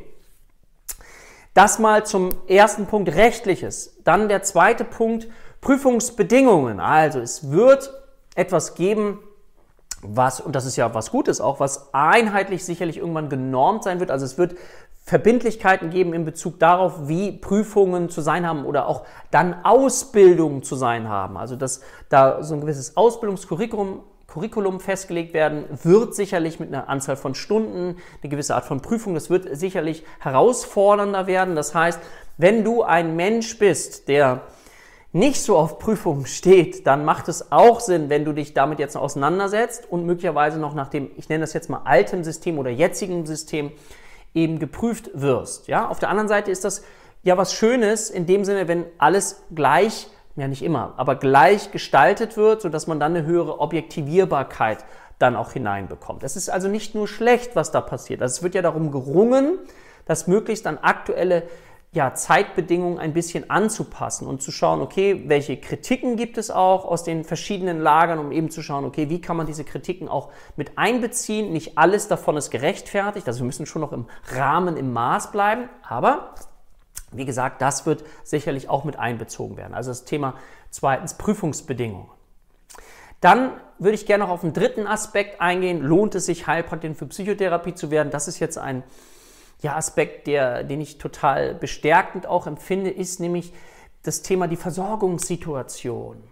Das 1.55 1.79
mal 1.79 2.05
zum 2.05 2.29
ersten 2.49 2.85
Punkt 2.85 3.09
rechtliches. 3.15 3.97
Dann 4.05 4.29
der 4.29 4.43
zweite 4.43 4.85
Punkt 4.85 5.27
Prüfungsbedingungen. 5.61 6.81
Also 6.81 7.21
es 7.21 7.51
wird 7.51 7.93
etwas 8.35 8.75
geben, 8.75 9.19
was, 10.03 10.41
und 10.41 10.55
das 10.55 10.67
ist 10.67 10.77
ja 10.77 10.95
was 10.95 11.11
Gutes 11.11 11.41
auch, 11.41 11.61
was 11.61 11.93
einheitlich 11.93 12.65
sicherlich 12.65 12.99
irgendwann 12.99 13.29
genormt 13.29 13.83
sein 13.83 14.01
wird. 14.01 14.11
Also 14.11 14.25
es 14.25 14.39
wird 14.39 14.57
Verbindlichkeiten 15.05 15.91
geben 15.91 16.13
in 16.13 16.25
Bezug 16.25 16.59
darauf, 16.59 17.09
wie 17.09 17.33
Prüfungen 17.33 18.09
zu 18.11 18.21
sein 18.21 18.47
haben 18.47 18.65
oder 18.65 18.89
auch 18.89 19.05
dann 19.31 19.65
Ausbildungen 19.65 20.63
zu 20.63 20.75
sein 20.75 21.09
haben. 21.09 21.37
Also 21.37 21.57
dass 21.57 21.81
da 22.09 22.43
so 22.43 22.55
ein 22.55 22.61
gewisses 22.61 22.97
Ausbildungskurriculum 22.97 24.01
Curriculum 24.27 24.81
festgelegt 24.81 25.33
werden, 25.33 25.65
wird 25.83 26.15
sicherlich 26.15 26.61
mit 26.61 26.69
einer 26.69 26.91
Anzahl 26.91 27.17
von 27.17 27.35
Stunden, 27.35 27.97
eine 28.23 28.31
gewisse 28.31 28.55
Art 28.55 28.67
von 28.67 28.83
Prüfung, 28.83 29.15
das 29.15 29.31
wird 29.31 29.57
sicherlich 29.57 30.05
herausfordernder 30.19 31.27
werden. 31.27 31.55
Das 31.57 31.75
heißt, 31.75 32.01
wenn 32.37 32.63
du 32.63 32.83
ein 32.83 33.17
Mensch 33.17 33.59
bist, 33.59 34.09
der 34.09 34.43
nicht 35.17 35.43
so 35.43 35.57
auf 35.57 35.79
Prüfungen 35.79 36.27
steht, 36.27 36.87
dann 36.87 37.05
macht 37.05 37.29
es 37.29 37.51
auch 37.51 37.81
Sinn, 37.81 38.11
wenn 38.11 38.25
du 38.25 38.33
dich 38.33 38.55
damit 38.55 38.79
jetzt 38.79 38.97
auseinandersetzt 38.97 39.91
und 39.91 40.05
möglicherweise 40.05 40.59
noch 40.59 40.75
nach 40.75 40.89
dem, 40.89 41.11
ich 41.17 41.29
nenne 41.29 41.41
das 41.41 41.55
jetzt 41.55 41.71
mal 41.71 41.83
altem 41.85 42.23
System 42.23 42.59
oder 42.59 42.71
jetzigen 42.71 43.25
System 43.25 43.73
eben 44.35 44.59
geprüft 44.59 45.11
wirst. 45.15 45.69
Ja, 45.69 45.89
auf 45.89 45.99
der 45.99 46.11
anderen 46.11 46.29
Seite 46.29 46.51
ist 46.51 46.65
das 46.65 46.83
ja 47.23 47.37
was 47.39 47.55
Schönes 47.55 48.11
in 48.11 48.27
dem 48.27 48.45
Sinne, 48.45 48.69
wenn 48.69 48.85
alles 48.99 49.43
gleich 49.55 50.09
ja 50.37 50.49
nicht 50.49 50.63
immer, 50.63 50.93
aber 50.99 51.17
gleich 51.17 51.71
gestaltet 51.73 52.37
wird, 52.37 52.61
sodass 52.61 52.87
man 52.87 53.01
dann 53.01 53.17
eine 53.17 53.27
höhere 53.27 53.61
Objektivierbarkeit 53.61 54.85
dann 55.19 55.35
auch 55.35 55.53
hineinbekommt. 55.53 56.25
Es 56.25 56.37
ist 56.37 56.51
also 56.51 56.69
nicht 56.69 56.95
nur 56.95 57.09
schlecht, 57.09 57.57
was 57.57 57.73
da 57.73 57.81
passiert. 57.81 58.21
Also 58.21 58.35
es 58.35 58.43
wird 58.43 58.55
ja 58.55 58.61
darum 58.61 58.93
gerungen, 58.93 59.59
das 60.05 60.27
möglichst 60.27 60.67
an 60.67 60.77
aktuelle 60.77 61.45
ja, 61.97 62.13
Zeitbedingungen 62.13 62.99
ein 62.99 63.15
bisschen 63.15 63.49
anzupassen 63.49 64.29
und 64.29 64.43
zu 64.43 64.53
schauen, 64.53 64.83
okay, 64.83 65.25
welche 65.29 65.57
Kritiken 65.57 66.17
gibt 66.17 66.37
es 66.37 66.51
auch 66.51 66.85
aus 66.85 67.05
den 67.05 67.25
verschiedenen 67.25 67.81
Lagern, 67.81 68.19
um 68.19 68.33
eben 68.33 68.51
zu 68.51 68.61
schauen, 68.61 68.85
okay, 68.85 69.09
wie 69.09 69.23
kann 69.23 69.35
man 69.35 69.47
diese 69.47 69.65
Kritiken 69.65 70.07
auch 70.07 70.31
mit 70.57 70.77
einbeziehen. 70.77 71.55
Nicht 71.55 71.79
alles 71.79 72.07
davon 72.07 72.37
ist 72.37 72.51
gerechtfertigt, 72.51 73.27
also 73.27 73.41
wir 73.41 73.47
müssen 73.47 73.65
schon 73.65 73.81
noch 73.81 73.93
im 73.93 74.05
Rahmen, 74.35 74.77
im 74.77 74.93
Maß 74.93 75.33
bleiben, 75.33 75.71
aber 75.89 76.35
wie 77.13 77.25
gesagt, 77.25 77.63
das 77.63 77.87
wird 77.87 78.05
sicherlich 78.25 78.69
auch 78.69 78.85
mit 78.85 78.99
einbezogen 78.99 79.57
werden. 79.57 79.73
Also 79.73 79.91
das 79.91 80.05
Thema 80.05 80.35
zweitens 80.69 81.15
Prüfungsbedingungen. 81.15 82.11
Dann 83.23 83.53
würde 83.79 83.95
ich 83.95 84.05
gerne 84.05 84.25
noch 84.25 84.31
auf 84.31 84.43
den 84.43 84.53
dritten 84.53 84.87
Aspekt 84.87 85.41
eingehen. 85.41 85.81
Lohnt 85.81 86.15
es 86.15 86.27
sich, 86.27 86.47
Heilpraktikerin 86.47 86.95
für 86.95 87.07
Psychotherapie 87.07 87.75
zu 87.75 87.91
werden? 87.91 88.11
Das 88.11 88.29
ist 88.29 88.39
jetzt 88.39 88.59
ein 88.59 88.83
ja, 89.63 89.77
Aspekt, 89.77 90.27
der, 90.27 90.65
den 90.65 90.81
ich 90.81 90.99
total 90.99 91.55
bestärkend 91.55 92.27
auch 92.27 92.47
empfinde, 92.47 92.91
ist 92.91 93.21
nämlich 93.21 93.53
das 94.03 94.23
Thema 94.23 94.49
die 94.49 94.57
Versorgungssituation. 94.57 96.23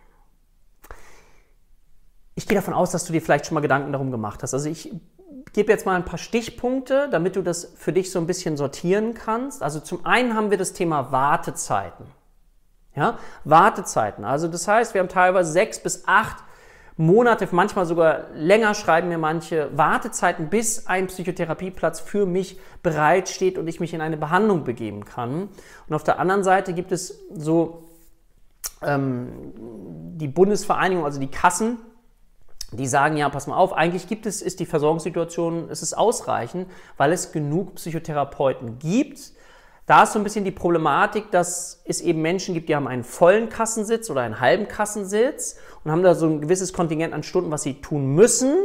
Ich 2.37 2.47
gehe 2.47 2.57
davon 2.57 2.75
aus, 2.75 2.91
dass 2.91 3.05
du 3.05 3.13
dir 3.13 3.23
vielleicht 3.23 3.47
schon 3.47 3.55
mal 3.55 3.61
Gedanken 3.61 3.93
darum 3.93 4.11
gemacht 4.11 4.43
hast. 4.43 4.55
Also 4.55 4.69
ich 4.69 4.93
gebe 5.53 5.71
jetzt 5.71 5.87
mal 5.87 5.95
ein 5.95 6.05
paar 6.05 6.19
Stichpunkte, 6.19 7.09
damit 7.11 7.37
du 7.37 7.43
das 7.43 7.73
für 7.77 7.93
dich 7.93 8.11
so 8.11 8.19
ein 8.19 8.27
bisschen 8.27 8.57
sortieren 8.57 9.15
kannst. 9.15 9.63
Also 9.63 9.81
zum 9.81 10.05
einen 10.05 10.35
haben 10.35 10.51
wir 10.51 10.59
das 10.59 10.73
Thema 10.73 11.13
Wartezeiten. 11.13 12.07
Ja, 12.97 13.19
Wartezeiten. 13.45 14.25
Also 14.25 14.49
das 14.49 14.69
heißt, 14.69 14.95
wir 14.95 15.01
haben 15.01 15.09
teilweise 15.09 15.51
sechs 15.51 15.81
bis 15.81 16.05
acht 16.07 16.45
Monate, 16.97 17.49
manchmal 17.51 17.87
sogar 17.87 18.27
länger 18.35 18.75
schreiben 18.75 19.09
mir 19.09 19.19
manche 19.19 19.77
Wartezeiten, 19.77 20.49
bis 20.49 20.87
ein 20.87 21.09
Psychotherapieplatz 21.09 21.99
für 22.01 22.25
mich 22.25 22.61
bereitsteht 22.85 23.59
und 23.59 23.67
ich 23.67 23.81
mich 23.81 23.95
in 23.95 24.01
eine 24.01 24.17
Behandlung 24.17 24.63
begeben 24.63 25.05
kann. 25.05 25.49
Und 25.89 25.95
auf 25.95 26.05
der 26.05 26.21
anderen 26.21 26.45
Seite 26.45 26.73
gibt 26.73 26.93
es 26.93 27.21
so 27.35 27.83
ähm, 28.81 29.53
die 30.17 30.29
Bundesvereinigung, 30.29 31.05
also 31.05 31.19
die 31.19 31.31
Kassen, 31.31 31.79
die 32.71 32.87
sagen, 32.87 33.17
ja, 33.17 33.29
pass 33.29 33.49
mal 33.49 33.57
auf, 33.57 33.73
eigentlich 33.73 34.07
gibt 34.07 34.27
es, 34.27 34.41
ist 34.41 34.61
die 34.61 34.67
Versorgungssituation, 34.67 35.69
es 35.71 35.83
ist 35.83 35.95
ausreichend, 35.95 36.69
weil 36.97 37.13
es 37.13 37.33
genug 37.33 37.75
Psychotherapeuten 37.75 38.79
gibt. 38.79 39.33
Da 39.87 40.05
ist 40.05 40.15
so 40.15 40.19
ein 40.19 40.25
bisschen 40.25 40.47
die 40.47 40.51
Problematik, 40.51 41.31
dass 41.31 41.83
es 41.85 42.01
eben 42.01 42.23
Menschen 42.23 42.55
gibt, 42.55 42.71
die 42.71 42.77
haben 42.77 42.89
einen 42.89 43.05
vollen 43.05 43.51
Kassensitz 43.51 44.09
oder 44.09 44.23
einen 44.23 44.41
halben 44.41 44.67
Kassensitz 44.67 45.57
und 45.85 45.91
haben 45.91 46.03
da 46.03 46.15
so 46.15 46.27
ein 46.27 46.41
gewisses 46.41 46.73
Kontingent 46.73 47.13
an 47.13 47.23
Stunden, 47.23 47.51
was 47.51 47.65
sie 47.65 47.83
tun 47.83 48.15
müssen, 48.15 48.57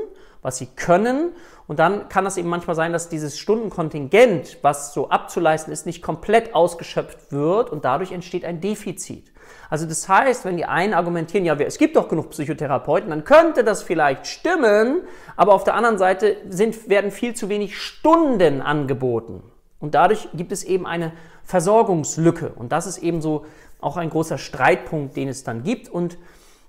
was 0.41 0.57
sie 0.57 0.67
können. 0.67 1.33
Und 1.67 1.77
dann 1.79 2.07
kann 2.07 2.23
das 2.23 2.37
eben 2.37 2.47
manchmal 2.47 2.77
sein, 2.77 2.93
dass 2.93 3.09
dieses 3.09 3.37
Stundenkontingent, 3.37 4.59
was 4.61 4.93
so 4.93 5.09
abzuleisten 5.09 5.73
ist, 5.73 5.85
nicht 5.85 6.01
komplett 6.01 6.55
ausgeschöpft 6.55 7.33
wird 7.33 7.69
und 7.69 7.83
dadurch 7.83 8.13
entsteht 8.13 8.45
ein 8.45 8.61
Defizit. 8.61 9.33
Also 9.69 9.85
das 9.85 10.07
heißt, 10.07 10.45
wenn 10.45 10.55
die 10.55 10.65
einen 10.65 10.93
argumentieren, 10.93 11.43
ja, 11.43 11.55
es 11.55 11.77
gibt 11.77 11.97
doch 11.97 12.07
genug 12.07 12.29
Psychotherapeuten, 12.29 13.09
dann 13.09 13.25
könnte 13.25 13.65
das 13.65 13.83
vielleicht 13.83 14.25
stimmen, 14.25 15.01
aber 15.35 15.53
auf 15.53 15.65
der 15.65 15.73
anderen 15.73 15.97
Seite 15.97 16.37
sind, 16.47 16.87
werden 16.87 17.11
viel 17.11 17.35
zu 17.35 17.49
wenig 17.49 17.77
Stunden 17.77 18.61
angeboten. 18.61 19.43
Und 19.79 19.95
dadurch 19.95 20.29
gibt 20.33 20.51
es 20.51 20.63
eben 20.63 20.85
eine 20.85 21.11
Versorgungslücke. 21.43 22.49
Und 22.49 22.71
das 22.71 22.85
ist 22.85 22.97
eben 22.97 23.21
so 23.21 23.45
auch 23.79 23.97
ein 23.97 24.09
großer 24.09 24.37
Streitpunkt, 24.37 25.15
den 25.15 25.29
es 25.29 25.43
dann 25.43 25.63
gibt 25.63 25.87
und 25.87 26.17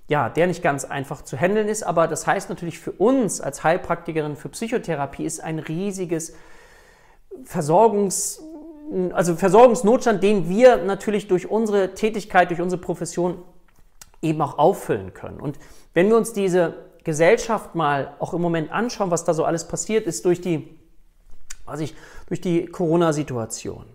ja, 0.07 0.29
der 0.29 0.47
nicht 0.47 0.61
ganz 0.61 0.85
einfach 0.85 1.21
zu 1.21 1.37
handeln 1.37 1.67
ist. 1.67 1.83
Aber 1.83 2.07
das 2.07 2.25
heißt 2.27 2.49
natürlich 2.49 2.79
für 2.79 2.91
uns 2.91 3.41
als 3.41 3.63
Heilpraktikerin 3.63 4.35
für 4.35 4.49
Psychotherapie 4.49 5.25
ist 5.25 5.41
ein 5.41 5.59
riesiges 5.59 6.33
Versorgungs 7.45 8.41
also 9.13 9.35
Versorgungsnotstand, 9.35 10.21
den 10.21 10.49
wir 10.49 10.77
natürlich 10.77 11.27
durch 11.27 11.49
unsere 11.49 11.93
Tätigkeit, 11.93 12.49
durch 12.49 12.61
unsere 12.61 12.81
Profession 12.81 13.37
eben 14.21 14.41
auch 14.41 14.57
auffüllen 14.57 15.13
können. 15.13 15.39
Und 15.39 15.57
wenn 15.93 16.09
wir 16.09 16.17
uns 16.17 16.33
diese 16.33 16.73
Gesellschaft 17.03 17.73
mal 17.73 18.13
auch 18.19 18.33
im 18.33 18.41
Moment 18.41 18.71
anschauen, 18.71 19.09
was 19.09 19.23
da 19.23 19.33
so 19.33 19.45
alles 19.45 19.67
passiert 19.67 20.07
ist 20.07 20.25
durch 20.25 20.41
die, 20.41 20.77
weiß 21.71 21.79
ich, 21.79 21.95
durch 22.27 22.41
die 22.41 22.65
Corona-Situation, 22.65 23.85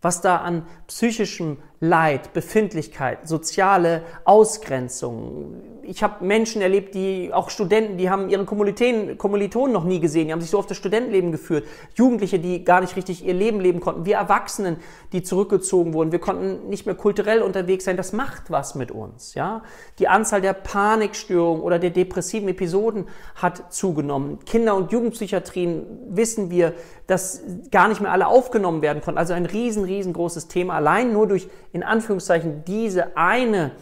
was 0.00 0.20
da 0.20 0.36
an 0.38 0.66
psychischem 0.86 1.58
Leid, 1.84 2.32
Befindlichkeit, 2.32 3.26
soziale 3.26 4.02
Ausgrenzung. 4.24 5.56
Ich 5.82 6.04
habe 6.04 6.24
Menschen 6.24 6.62
erlebt, 6.62 6.94
die 6.94 7.30
auch 7.32 7.50
Studenten, 7.50 7.96
die 7.96 8.08
haben 8.08 8.28
ihre 8.28 8.44
Kommilitonen 8.44 9.72
noch 9.72 9.82
nie 9.82 9.98
gesehen, 9.98 10.28
die 10.28 10.32
haben 10.32 10.40
sich 10.40 10.50
so 10.50 10.60
auf 10.60 10.66
das 10.66 10.76
Studentenleben 10.76 11.32
geführt. 11.32 11.66
Jugendliche, 11.96 12.38
die 12.38 12.62
gar 12.62 12.82
nicht 12.82 12.94
richtig 12.94 13.26
ihr 13.26 13.34
Leben 13.34 13.58
leben 13.58 13.80
konnten. 13.80 14.06
Wir 14.06 14.14
Erwachsenen, 14.14 14.76
die 15.12 15.24
zurückgezogen 15.24 15.92
wurden. 15.92 16.12
Wir 16.12 16.20
konnten 16.20 16.68
nicht 16.68 16.86
mehr 16.86 16.94
kulturell 16.94 17.42
unterwegs 17.42 17.84
sein. 17.84 17.96
Das 17.96 18.12
macht 18.12 18.52
was 18.52 18.76
mit 18.76 18.92
uns. 18.92 19.34
Ja? 19.34 19.64
Die 19.98 20.06
Anzahl 20.06 20.40
der 20.40 20.52
Panikstörungen 20.52 21.64
oder 21.64 21.80
der 21.80 21.90
depressiven 21.90 22.48
Episoden 22.48 23.08
hat 23.34 23.72
zugenommen. 23.74 24.38
Kinder- 24.44 24.76
und 24.76 24.92
Jugendpsychiatrien 24.92 25.84
wissen 26.10 26.48
wir, 26.48 26.74
dass 27.08 27.42
gar 27.72 27.88
nicht 27.88 28.00
mehr 28.00 28.12
alle 28.12 28.28
aufgenommen 28.28 28.82
werden 28.82 29.02
konnten. 29.02 29.18
Also 29.18 29.34
ein 29.34 29.46
riesen, 29.46 29.82
riesengroßes 29.82 30.46
Thema. 30.46 30.74
Allein 30.74 31.12
nur 31.12 31.26
durch 31.26 31.48
in 31.72 31.82
Anführungszeichen 31.82 32.64
diese 32.64 33.16
eine 33.16 33.72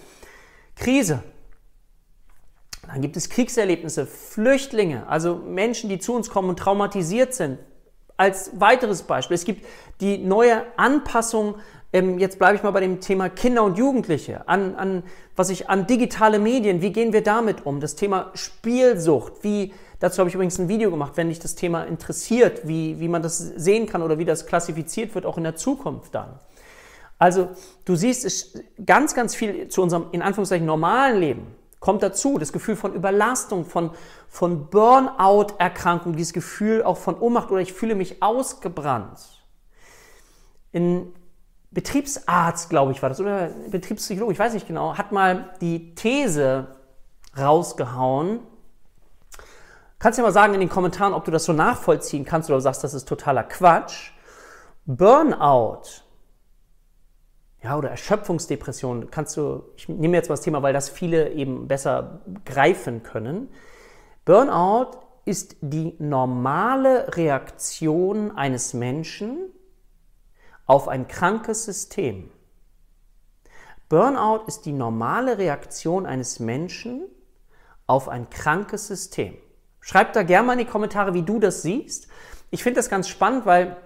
Krise. 0.76 1.22
Dann 2.86 3.02
gibt 3.02 3.16
es 3.16 3.28
Kriegserlebnisse, 3.28 4.06
Flüchtlinge, 4.06 5.06
also 5.06 5.36
Menschen, 5.36 5.88
die 5.88 5.98
zu 5.98 6.14
uns 6.14 6.30
kommen 6.30 6.48
und 6.48 6.58
traumatisiert 6.58 7.34
sind. 7.34 7.58
Als 8.16 8.60
weiteres 8.60 9.02
Beispiel, 9.02 9.34
es 9.34 9.44
gibt 9.44 9.64
die 10.00 10.18
neue 10.18 10.64
Anpassung, 10.76 11.56
ähm, 11.92 12.18
jetzt 12.18 12.38
bleibe 12.38 12.56
ich 12.56 12.62
mal 12.62 12.70
bei 12.70 12.80
dem 12.80 13.00
Thema 13.00 13.28
Kinder 13.28 13.64
und 13.64 13.78
Jugendliche, 13.78 14.48
an, 14.48 14.74
an, 14.76 15.02
was 15.36 15.50
ich, 15.50 15.68
an 15.68 15.86
digitale 15.86 16.38
Medien, 16.38 16.82
wie 16.82 16.92
gehen 16.92 17.12
wir 17.12 17.22
damit 17.22 17.66
um? 17.66 17.80
Das 17.80 17.96
Thema 17.96 18.30
Spielsucht, 18.34 19.42
wie, 19.42 19.72
dazu 19.98 20.18
habe 20.18 20.28
ich 20.28 20.34
übrigens 20.34 20.58
ein 20.58 20.68
Video 20.68 20.90
gemacht, 20.90 21.12
wenn 21.16 21.28
dich 21.28 21.38
das 21.38 21.54
Thema 21.54 21.84
interessiert, 21.84 22.66
wie, 22.66 23.00
wie 23.00 23.08
man 23.08 23.22
das 23.22 23.38
sehen 23.38 23.86
kann 23.86 24.02
oder 24.02 24.18
wie 24.18 24.24
das 24.24 24.46
klassifiziert 24.46 25.14
wird, 25.14 25.26
auch 25.26 25.36
in 25.36 25.44
der 25.44 25.56
Zukunft 25.56 26.14
dann. 26.14 26.38
Also 27.20 27.50
du 27.84 27.96
siehst, 27.96 28.24
es 28.24 28.58
ganz, 28.84 29.14
ganz 29.14 29.34
viel 29.34 29.68
zu 29.68 29.82
unserem, 29.82 30.06
in 30.10 30.22
Anführungszeichen, 30.22 30.66
normalen 30.66 31.20
Leben 31.20 31.54
kommt 31.78 32.02
dazu. 32.02 32.38
Das 32.38 32.50
Gefühl 32.50 32.76
von 32.76 32.94
Überlastung, 32.94 33.66
von, 33.66 33.90
von 34.28 34.70
Burnout-Erkrankung, 34.70 36.16
dieses 36.16 36.32
Gefühl 36.32 36.82
auch 36.82 36.96
von 36.96 37.20
Ohnmacht 37.20 37.50
oder 37.50 37.60
ich 37.60 37.74
fühle 37.74 37.94
mich 37.94 38.22
ausgebrannt. 38.22 39.18
Ein 40.72 41.12
Betriebsarzt, 41.70 42.70
glaube 42.70 42.92
ich, 42.92 43.02
war 43.02 43.10
das, 43.10 43.20
oder 43.20 43.50
Betriebspsychologe, 43.70 44.32
ich 44.32 44.38
weiß 44.38 44.54
nicht 44.54 44.66
genau, 44.66 44.96
hat 44.96 45.12
mal 45.12 45.50
die 45.60 45.94
These 45.94 46.68
rausgehauen. 47.38 48.40
Kannst 49.98 50.18
du 50.18 50.22
ja 50.22 50.26
mal 50.26 50.32
sagen 50.32 50.54
in 50.54 50.60
den 50.60 50.70
Kommentaren, 50.70 51.12
ob 51.12 51.26
du 51.26 51.30
das 51.30 51.44
so 51.44 51.52
nachvollziehen 51.52 52.24
kannst 52.24 52.48
oder 52.48 52.62
sagst, 52.62 52.82
das 52.82 52.94
ist 52.94 53.06
totaler 53.06 53.44
Quatsch. 53.44 54.12
Burnout 54.86 55.82
ja, 57.62 57.76
oder 57.76 57.90
Erschöpfungsdepression, 57.90 59.10
kannst 59.10 59.36
du, 59.36 59.64
ich 59.76 59.88
nehme 59.88 60.16
jetzt 60.16 60.28
mal 60.28 60.34
das 60.34 60.44
Thema, 60.44 60.62
weil 60.62 60.72
das 60.72 60.88
viele 60.88 61.32
eben 61.32 61.68
besser 61.68 62.20
greifen 62.44 63.02
können. 63.02 63.50
Burnout 64.24 64.98
ist 65.26 65.56
die 65.60 65.94
normale 65.98 67.16
Reaktion 67.16 68.30
eines 68.30 68.72
Menschen 68.72 69.50
auf 70.64 70.88
ein 70.88 71.06
krankes 71.06 71.64
System. 71.64 72.30
Burnout 73.90 74.44
ist 74.46 74.66
die 74.66 74.72
normale 74.72 75.36
Reaktion 75.36 76.06
eines 76.06 76.38
Menschen 76.38 77.02
auf 77.86 78.08
ein 78.08 78.30
krankes 78.30 78.86
System. 78.86 79.36
Schreib 79.80 80.12
da 80.12 80.22
gerne 80.22 80.46
mal 80.46 80.52
in 80.52 80.60
die 80.60 80.64
Kommentare, 80.64 81.12
wie 81.12 81.22
du 81.22 81.40
das 81.40 81.62
siehst. 81.62 82.06
Ich 82.50 82.62
finde 82.62 82.78
das 82.78 82.88
ganz 82.88 83.08
spannend, 83.08 83.46
weil 83.46 83.76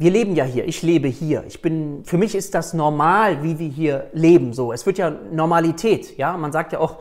wir 0.00 0.10
leben 0.10 0.34
ja 0.34 0.44
hier, 0.44 0.66
ich 0.66 0.80
lebe 0.80 1.08
hier. 1.08 1.44
Ich 1.46 1.60
bin, 1.60 2.06
für 2.06 2.16
mich 2.16 2.34
ist 2.34 2.54
das 2.54 2.72
normal, 2.72 3.42
wie 3.42 3.58
wir 3.58 3.68
hier 3.68 4.08
leben. 4.14 4.54
So, 4.54 4.72
es 4.72 4.86
wird 4.86 4.96
ja 4.96 5.10
Normalität. 5.10 6.16
Ja, 6.16 6.38
man 6.38 6.52
sagt 6.52 6.72
ja 6.72 6.78
auch, 6.78 7.00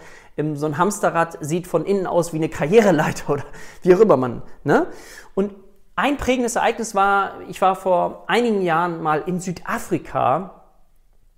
so 0.56 0.66
ein 0.66 0.78
Hamsterrad 0.78 1.38
sieht 1.40 1.66
von 1.66 1.86
innen 1.86 2.06
aus 2.06 2.34
wie 2.34 2.38
eine 2.38 2.50
Karriereleiter 2.50 3.32
oder 3.32 3.46
wie 3.84 3.96
auch 3.96 4.02
immer 4.02 4.18
man. 4.18 4.42
Ne? 4.66 4.88
Und 5.34 5.56
ein 5.96 6.18
prägendes 6.18 6.58
Ereignis 6.58 6.94
war, 6.94 7.36
ich 7.48 7.62
war 7.62 7.78
vor 7.78 8.26
einigen 8.28 8.62
Jahren 8.62 9.02
mal 9.02 9.24
in 9.26 9.40
Südafrika 9.40 10.66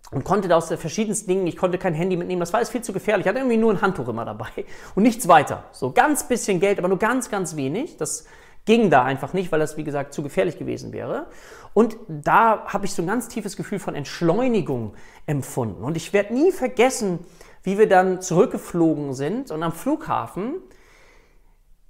und 0.10 0.24
konnte 0.24 0.48
da 0.48 0.58
aus 0.58 0.68
den 0.68 0.80
verschiedensten 0.80 1.28
Dingen, 1.30 1.46
ich 1.46 1.58
konnte 1.58 1.78
kein 1.78 1.94
Handy 1.94 2.18
mitnehmen, 2.18 2.40
das 2.40 2.54
war 2.54 2.58
alles 2.58 2.72
viel 2.72 2.82
zu 2.82 2.92
gefährlich. 2.92 3.28
Ich 3.28 3.30
hatte 3.30 3.38
irgendwie 3.38 3.58
nur 3.58 3.72
ein 3.72 3.82
Handtuch 3.84 4.08
immer 4.08 4.26
dabei 4.26 4.50
und 4.96 5.04
nichts 5.04 5.28
weiter. 5.28 5.66
So 5.74 5.92
ganz 5.92 6.28
bisschen 6.28 6.60
Geld, 6.60 6.80
aber 6.80 6.88
nur 6.88 6.98
ganz, 6.98 7.30
ganz 7.30 7.56
wenig. 7.56 7.98
Das 7.98 8.26
ging 8.66 8.90
da 8.90 9.04
einfach 9.04 9.34
nicht, 9.34 9.52
weil 9.52 9.60
das, 9.60 9.78
wie 9.78 9.84
gesagt, 9.84 10.14
zu 10.14 10.24
gefährlich 10.24 10.58
gewesen 10.58 10.94
wäre. 10.94 11.28
Und 11.74 11.98
da 12.08 12.66
habe 12.68 12.86
ich 12.86 12.94
so 12.94 13.02
ein 13.02 13.08
ganz 13.08 13.28
tiefes 13.28 13.56
Gefühl 13.56 13.80
von 13.80 13.96
Entschleunigung 13.96 14.94
empfunden. 15.26 15.84
Und 15.84 15.98
ich 15.98 16.14
werde 16.14 16.34
nie 16.34 16.52
vergessen, 16.52 17.20
wie 17.64 17.78
wir 17.78 17.88
dann 17.88 18.22
zurückgeflogen 18.22 19.14
sind 19.14 19.52
und 19.52 19.64
am 19.64 19.72
Flughafen 19.72 20.56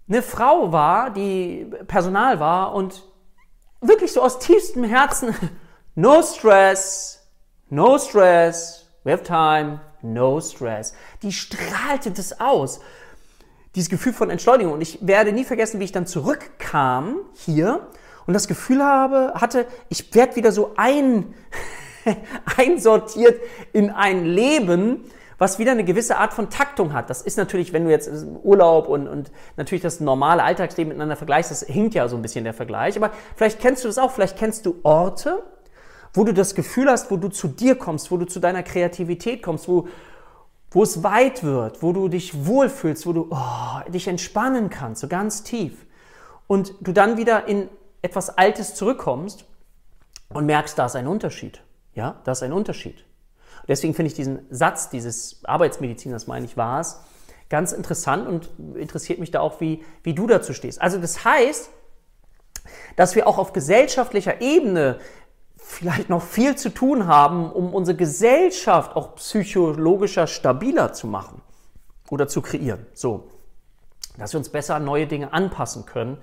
eine 0.08 0.22
Frau 0.22 0.72
war, 0.72 1.10
die 1.10 1.68
Personal 1.88 2.40
war 2.40 2.74
und 2.74 3.04
wirklich 3.80 4.12
so 4.12 4.22
aus 4.22 4.40
tiefstem 4.40 4.84
Herzen, 4.84 5.34
no 5.96 6.22
stress, 6.22 7.26
no 7.70 7.98
stress, 7.98 8.88
we 9.04 9.12
have 9.12 9.24
time, 9.24 9.80
no 10.02 10.42
stress. 10.42 10.94
Die 11.22 11.32
strahlte 11.32 12.12
das 12.12 12.40
aus 12.42 12.82
dieses 13.76 13.90
Gefühl 13.90 14.14
von 14.14 14.30
Entschleunigung. 14.30 14.74
Und 14.74 14.82
ich 14.82 15.00
werde 15.06 15.32
nie 15.32 15.44
vergessen, 15.44 15.80
wie 15.80 15.86
ich 15.86 15.92
dann 15.92 16.08
zurückkam 16.08 17.18
hier 17.34 17.88
und 18.28 18.34
das 18.34 18.48
Gefühl 18.48 18.84
habe, 18.84 19.34
hatte, 19.36 19.66
ich 19.90 20.14
werde 20.14 20.36
wieder 20.36 20.52
so 20.52 20.74
ein, 20.76 21.34
einsortiert 22.58 23.40
in 23.74 23.90
ein 23.90 24.26
Leben, 24.26 25.06
was 25.38 25.58
wieder 25.58 25.72
eine 25.72 25.84
gewisse 25.84 26.18
Art 26.18 26.34
von 26.34 26.52
Taktung 26.52 26.94
hat. 26.94 27.10
Das 27.10 27.24
ist 27.24 27.36
natürlich, 27.36 27.74
wenn 27.74 27.86
du 27.86 27.90
jetzt 27.90 28.12
Urlaub 28.44 28.88
und, 28.88 29.08
und 29.08 29.32
natürlich 29.58 29.82
das 29.82 30.00
normale 30.00 30.44
Alltagsleben 30.44 30.90
miteinander 30.90 31.16
vergleichst, 31.16 31.50
das 31.50 31.64
hinkt 31.64 31.96
ja 31.96 32.08
so 32.08 32.16
ein 32.16 32.22
bisschen 32.22 32.44
der 32.44 32.54
Vergleich. 32.54 32.96
Aber 32.96 33.10
vielleicht 33.36 33.60
kennst 33.60 33.84
du 33.84 33.88
das 33.88 33.98
auch, 33.98 34.12
vielleicht 34.12 34.38
kennst 34.38 34.68
du 34.68 34.76
Orte, 34.84 35.42
wo 36.14 36.24
du 36.26 36.34
das 36.34 36.54
Gefühl 36.54 36.90
hast, 36.90 37.10
wo 37.10 37.18
du 37.18 37.30
zu 37.30 37.48
dir 37.48 37.76
kommst, 37.76 38.12
wo 38.12 38.18
du 38.18 38.26
zu 38.26 38.40
deiner 38.40 38.62
Kreativität 38.62 39.42
kommst, 39.42 39.68
wo, 39.68 39.88
wo 40.72 40.84
es 40.84 41.04
weit 41.04 41.44
wird, 41.44 41.84
wo 41.84 41.92
du 41.92 42.08
dich 42.08 42.46
wohlfühlst, 42.46 43.06
wo 43.06 43.14
du 43.14 43.28
oh, 43.30 43.92
dich 43.92 44.08
entspannen 44.08 44.70
kannst, 44.70 45.02
so 45.02 45.08
ganz 45.08 45.44
tief. 45.44 45.86
Und 46.48 46.74
du 46.80 46.94
dann 46.94 47.18
wieder 47.18 47.48
in 47.48 47.70
etwas 48.02 48.38
Altes 48.38 48.74
zurückkommst 48.76 49.46
und 50.30 50.46
merkst, 50.46 50.78
da 50.80 50.86
ist 50.86 50.96
ein 50.96 51.08
Unterschied. 51.08 51.62
Ja, 51.94 52.22
da 52.24 52.32
ist 52.32 52.42
ein 52.42 52.54
Unterschied. 52.54 53.06
Deswegen 53.68 53.94
finde 53.94 54.08
ich 54.08 54.16
diesen 54.16 54.48
Satz 54.50 54.90
dieses 54.90 55.44
Arbeitsmediziners, 55.44 56.26
meine 56.28 56.46
ich, 56.46 56.58
war 56.58 56.80
es, 56.80 57.02
ganz 57.50 57.74
interessant 57.74 58.28
und 58.28 58.50
interessiert 58.76 59.20
mich 59.20 59.32
da 59.32 59.42
auch, 59.42 59.60
wie, 59.60 59.84
wie 60.04 60.14
du 60.14 60.26
dazu 60.26 60.54
stehst. 60.54 60.82
Also 60.82 61.00
das 61.00 61.26
heißt, 61.26 61.70
dass 62.96 63.16
wir 63.16 63.28
auch 63.28 63.38
auf 63.38 63.54
gesellschaftlicher 63.54 64.42
Ebene 64.42 65.00
vielleicht 65.82 66.10
noch 66.10 66.22
viel 66.22 66.56
zu 66.56 66.70
tun 66.70 67.08
haben, 67.08 67.52
um 67.52 67.74
unsere 67.74 67.98
Gesellschaft 67.98 68.96
auch 68.96 69.16
psychologischer 69.16 70.28
stabiler 70.28 70.94
zu 70.94 71.08
machen 71.08 71.42
oder 72.12 72.28
zu 72.28 72.44
kreieren. 72.44 72.86
So, 72.94 73.28
dass 74.16 74.32
wir 74.32 74.38
uns 74.38 74.50
besser 74.50 74.76
an 74.76 74.86
neue 74.86 75.08
Dinge 75.08 75.34
anpassen 75.34 75.88
können, 75.88 76.18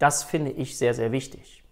das 0.00 0.24
finde 0.24 0.50
ich 0.50 0.76
sehr, 0.76 0.92
sehr 0.92 1.12
wichtig. 1.12 1.62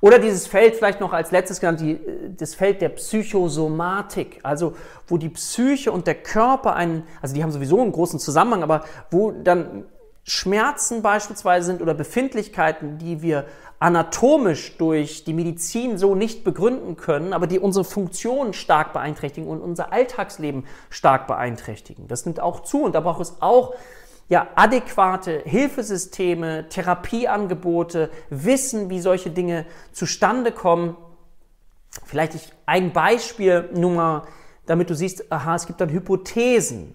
Oder 0.00 0.18
dieses 0.18 0.48
Feld 0.48 0.74
vielleicht 0.74 1.00
noch 1.00 1.12
als 1.12 1.30
letztes 1.30 1.60
genannt, 1.60 1.80
die, 1.80 2.00
das 2.36 2.56
Feld 2.56 2.82
der 2.82 2.88
Psychosomatik, 2.90 4.40
also 4.42 4.76
wo 5.06 5.18
die 5.18 5.28
Psyche 5.28 5.92
und 5.92 6.08
der 6.08 6.16
Körper 6.16 6.74
einen, 6.74 7.04
also 7.22 7.34
die 7.34 7.44
haben 7.44 7.52
sowieso 7.52 7.80
einen 7.80 7.92
großen 7.92 8.18
Zusammenhang, 8.18 8.64
aber 8.64 8.84
wo 9.12 9.30
dann 9.30 9.84
Schmerzen 10.24 11.02
beispielsweise 11.02 11.66
sind 11.66 11.80
oder 11.80 11.94
Befindlichkeiten, 11.94 12.98
die 12.98 13.22
wir 13.22 13.46
anatomisch 13.78 14.76
durch 14.78 15.24
die 15.24 15.34
Medizin 15.34 15.98
so 15.98 16.14
nicht 16.14 16.44
begründen 16.44 16.96
können, 16.96 17.32
aber 17.32 17.46
die 17.46 17.58
unsere 17.58 17.84
Funktion 17.84 18.52
stark 18.52 18.92
beeinträchtigen 18.92 19.48
und 19.48 19.60
unser 19.60 19.92
Alltagsleben 19.92 20.64
stark 20.88 21.26
beeinträchtigen. 21.26 22.08
Das 22.08 22.24
nimmt 22.24 22.40
auch 22.40 22.60
zu 22.60 22.82
und 22.82 22.94
da 22.94 23.00
braucht 23.00 23.20
es 23.20 23.36
auch 23.40 23.74
ja, 24.28 24.48
adäquate 24.56 25.42
Hilfesysteme, 25.44 26.68
Therapieangebote, 26.68 28.10
Wissen, 28.30 28.90
wie 28.90 29.00
solche 29.00 29.30
Dinge 29.30 29.66
zustande 29.92 30.50
kommen. 30.52 30.96
Vielleicht 32.04 32.34
ich 32.34 32.52
ein 32.66 32.92
Beispiel 32.92 33.70
nur 33.74 33.92
mal, 33.92 34.22
damit 34.66 34.90
du 34.90 34.94
siehst, 34.94 35.30
aha, 35.30 35.54
es 35.54 35.66
gibt 35.66 35.80
dann 35.80 35.90
Hypothesen. 35.90 36.94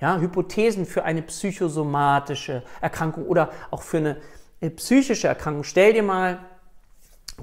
Ja, 0.00 0.18
Hypothesen 0.18 0.84
für 0.84 1.04
eine 1.04 1.22
psychosomatische 1.22 2.64
Erkrankung 2.80 3.26
oder 3.26 3.50
auch 3.70 3.82
für 3.82 3.98
eine 3.98 4.16
äh, 4.62 4.70
psychische 4.70 5.28
Erkrankung. 5.28 5.64
Stell 5.64 5.92
dir 5.92 6.02
mal 6.02 6.38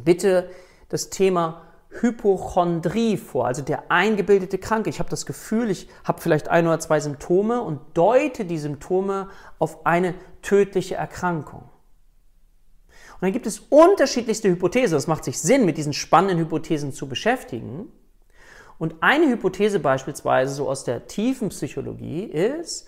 bitte 0.03 0.49
das 0.89 1.09
Thema 1.09 1.61
Hypochondrie 1.91 3.17
vor, 3.17 3.47
also 3.47 3.61
der 3.61 3.91
eingebildete 3.91 4.57
Kranke. 4.57 4.89
Ich 4.89 4.99
habe 4.99 5.09
das 5.09 5.25
Gefühl, 5.25 5.69
ich 5.69 5.89
habe 6.03 6.21
vielleicht 6.21 6.47
ein 6.47 6.65
oder 6.65 6.79
zwei 6.79 6.99
Symptome 6.99 7.61
und 7.61 7.81
deute 7.95 8.45
die 8.45 8.59
Symptome 8.59 9.29
auf 9.57 9.85
eine 9.85 10.13
tödliche 10.41 10.95
Erkrankung. 10.95 11.61
Und 11.61 13.25
dann 13.25 13.33
gibt 13.33 13.47
es 13.47 13.59
unterschiedlichste 13.59 14.49
Hypothesen. 14.49 14.95
Das 14.95 15.07
macht 15.07 15.25
sich 15.25 15.39
Sinn, 15.39 15.65
mit 15.65 15.77
diesen 15.77 15.93
spannenden 15.93 16.37
Hypothesen 16.39 16.93
zu 16.93 17.09
beschäftigen. 17.09 17.91
Und 18.77 18.95
eine 19.01 19.27
Hypothese 19.27 19.79
beispielsweise 19.79 20.53
so 20.53 20.69
aus 20.69 20.85
der 20.85 21.07
tiefen 21.07 21.49
Psychologie 21.49 22.23
ist, 22.23 22.87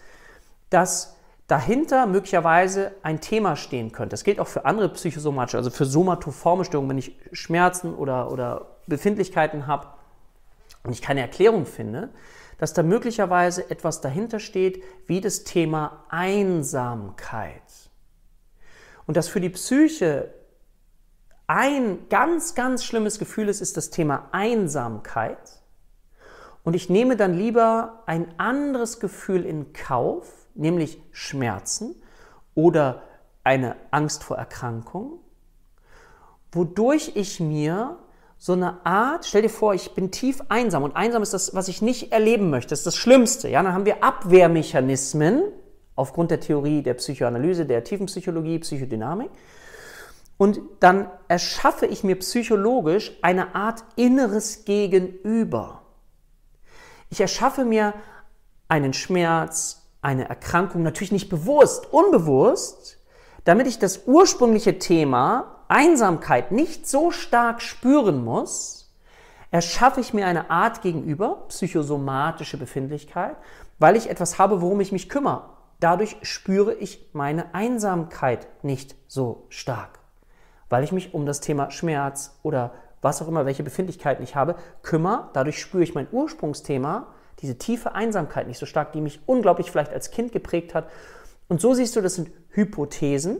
dass 0.70 1.18
dahinter 1.52 2.06
möglicherweise 2.06 2.94
ein 3.04 3.20
Thema 3.20 3.58
stehen 3.58 3.92
könnte. 3.92 4.12
Das 4.12 4.24
gilt 4.24 4.40
auch 4.40 4.48
für 4.48 4.64
andere 4.64 4.88
psychosomatische, 4.88 5.58
also 5.58 5.70
für 5.70 5.84
somatoforme 5.84 6.64
Störungen, 6.64 6.92
wenn 6.92 6.98
ich 6.98 7.20
Schmerzen 7.34 7.94
oder, 7.94 8.32
oder 8.32 8.78
Befindlichkeiten 8.88 9.68
habe 9.68 9.88
und 10.84 10.94
ich 10.94 11.02
keine 11.02 11.20
Erklärung 11.20 11.66
finde, 11.66 12.10
dass 12.58 12.74
da 12.74 12.84
möglicherweise 12.84 13.70
etwas 13.70 14.00
dahinter 14.00 14.40
steht, 14.40 14.82
wie 15.08 15.20
das 15.20 15.44
Thema 15.44 16.06
Einsamkeit. 16.08 17.90
Und 19.06 19.18
dass 19.18 19.28
für 19.28 19.42
die 19.42 19.50
Psyche 19.50 20.34
ein 21.48 22.08
ganz, 22.08 22.56
ganz 22.56 22.86
schlimmes 22.86 23.20
Gefühl 23.20 23.50
ist, 23.50 23.60
ist 23.60 23.76
das 23.76 23.90
Thema 23.90 24.30
Einsamkeit. 24.32 25.60
Und 26.64 26.78
ich 26.78 26.90
nehme 26.90 27.18
dann 27.18 27.34
lieber 27.34 28.04
ein 28.06 28.40
anderes 28.40 29.02
Gefühl 29.02 29.46
in 29.46 29.74
Kauf, 29.74 30.41
nämlich 30.56 31.02
Schmerzen 31.12 31.96
oder 32.56 33.04
eine 33.44 33.76
Angst 33.92 34.24
vor 34.24 34.38
Erkrankung, 34.38 35.20
wodurch 36.52 37.14
ich 37.16 37.40
mir 37.40 37.98
so 38.38 38.54
eine 38.54 38.86
Art, 38.86 39.26
stell 39.26 39.44
dir 39.44 39.50
vor, 39.50 39.74
ich 39.74 39.94
bin 39.94 40.12
tief 40.12 40.42
einsam 40.50 40.84
und 40.84 40.96
einsam 40.96 41.22
ist 41.22 41.34
das, 41.34 41.54
was 41.54 41.68
ich 41.68 41.82
nicht 41.82 42.12
erleben 42.12 42.50
möchte, 42.50 42.70
das 42.70 42.80
ist 42.80 42.88
das 42.88 42.98
Schlimmste. 42.98 43.50
Ja, 43.50 43.62
dann 43.62 43.74
haben 43.74 43.86
wir 43.86 44.04
Abwehrmechanismen 44.04 45.44
aufgrund 45.96 46.32
der 46.32 46.40
Theorie 46.40 46.82
der 46.82 46.96
Psychoanalyse, 46.96 47.66
der 47.66 47.84
Tiefenpsychologie, 47.84 48.60
Psychodynamik. 48.60 49.30
Und 50.38 50.60
dann 50.80 51.12
erschaffe 51.28 51.86
ich 51.86 52.04
mir 52.04 52.16
psychologisch 52.16 53.16
eine 53.22 53.54
Art 53.54 53.84
inneres 53.96 54.66
Gegenüber. 54.66 55.84
Ich 57.12 57.22
erschaffe 57.22 57.64
mir 57.64 57.94
einen 58.68 58.94
Schmerz, 58.94 59.81
eine 60.02 60.28
Erkrankung 60.28 60.84
natürlich 60.84 61.12
nicht 61.12 61.30
bewusst, 61.30 61.92
unbewusst, 61.94 62.98
damit 63.44 63.68
ich 63.68 63.80
das 63.80 64.08
ursprüngliche 64.08 64.80
Thema 64.80 65.64
Einsamkeit 65.68 66.52
nicht 66.52 66.88
so 66.88 67.12
stark 67.12 67.62
spüren 67.62 68.24
muss, 68.24 68.92
erschaffe 69.52 70.00
ich 70.02 70.14
mir 70.14 70.26
eine 70.26 70.50
Art 70.50 70.82
gegenüber, 70.82 71.46
psychosomatische 71.50 72.58
Befindlichkeit, 72.58 73.36
weil 73.80 73.96
ich 73.96 74.10
etwas 74.10 74.40
habe, 74.40 74.62
worum 74.62 74.82
ich 74.82 74.92
mich 74.92 75.10
kümmere. 75.10 75.50
Dadurch 75.80 76.18
spüre 76.22 76.74
ich 76.74 77.10
meine 77.14 77.54
Einsamkeit 77.54 78.48
nicht 78.64 78.96
so 79.08 79.46
stark, 79.50 80.00
weil 80.70 80.84
ich 80.84 80.92
mich 80.92 81.14
um 81.14 81.26
das 81.26 81.42
Thema 81.42 81.72
Schmerz 81.72 82.38
oder 82.44 82.74
was 83.02 83.22
auch 83.22 83.28
immer, 83.28 83.46
welche 83.46 83.64
Befindlichkeiten 83.64 84.24
ich 84.24 84.36
habe, 84.36 84.56
kümmere. 84.84 85.30
Dadurch 85.34 85.60
spüre 85.60 85.84
ich 85.84 85.96
mein 85.96 86.08
Ursprungsthema 86.12 87.08
diese 87.42 87.58
tiefe 87.58 87.94
Einsamkeit 87.94 88.48
nicht 88.48 88.60
so 88.60 88.66
stark, 88.66 88.94
die 88.94 89.02
mich 89.02 89.20
unglaublich 89.26 89.72
vielleicht 89.72 89.92
als 89.92 90.12
Kind 90.12 90.32
geprägt 90.32 90.74
hat. 90.74 90.88
Und 91.48 91.60
so 91.62 91.74
siehst 91.74 91.96
du, 91.96 92.02
das 92.02 92.16
sind 92.16 92.32
Hypothesen, 92.50 93.38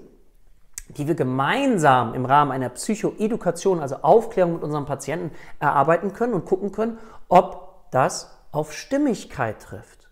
die 0.98 1.08
wir 1.08 1.16
gemeinsam 1.16 2.14
im 2.14 2.26
Rahmen 2.26 2.52
einer 2.52 2.70
Psychoedukation, 2.70 3.80
also 3.80 3.98
Aufklärung 3.98 4.54
mit 4.54 4.64
unseren 4.64 4.86
Patienten, 4.86 5.32
erarbeiten 5.60 6.14
können 6.14 6.34
und 6.34 6.46
gucken 6.46 6.72
können, 6.72 6.98
ob 7.30 7.90
das 7.92 8.38
auf 8.52 8.74
Stimmigkeit 8.74 9.62
trifft. 9.62 10.10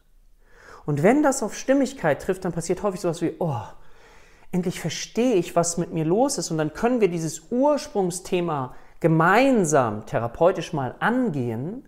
Und 0.86 1.04
wenn 1.04 1.24
das 1.24 1.44
auf 1.44 1.56
Stimmigkeit 1.56 2.22
trifft, 2.22 2.46
dann 2.46 2.52
passiert 2.54 2.84
häufig 2.84 3.02
sowas 3.02 3.22
wie, 3.22 3.36
oh, 3.40 3.62
endlich 4.52 4.80
verstehe 4.80 5.36
ich, 5.36 5.56
was 5.56 5.78
mit 5.78 5.94
mir 5.94 6.06
los 6.06 6.38
ist. 6.38 6.52
Und 6.52 6.58
dann 6.58 6.74
können 6.74 7.02
wir 7.02 7.10
dieses 7.10 7.52
Ursprungsthema 7.52 8.76
gemeinsam 9.00 10.06
therapeutisch 10.06 10.74
mal 10.74 10.96
angehen 11.00 11.88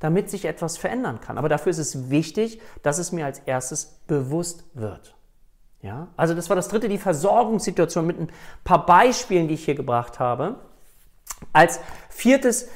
damit 0.00 0.30
sich 0.30 0.46
etwas 0.46 0.76
verändern 0.76 1.20
kann. 1.20 1.38
Aber 1.38 1.48
dafür 1.48 1.70
ist 1.70 1.78
es 1.78 2.10
wichtig, 2.10 2.60
dass 2.82 2.98
es 2.98 3.12
mir 3.12 3.26
als 3.26 3.38
erstes 3.40 4.00
bewusst 4.06 4.64
wird. 4.74 5.14
Ja? 5.82 6.08
Also 6.16 6.34
das 6.34 6.48
war 6.48 6.56
das 6.56 6.68
dritte, 6.68 6.88
die 6.88 6.98
Versorgungssituation 6.98 8.06
mit 8.06 8.18
ein 8.18 8.30
paar 8.64 8.84
Beispielen, 8.84 9.46
die 9.46 9.54
ich 9.54 9.64
hier 9.64 9.74
gebracht 9.74 10.18
habe. 10.18 10.56
Als 11.52 11.80
viertes 12.08 12.68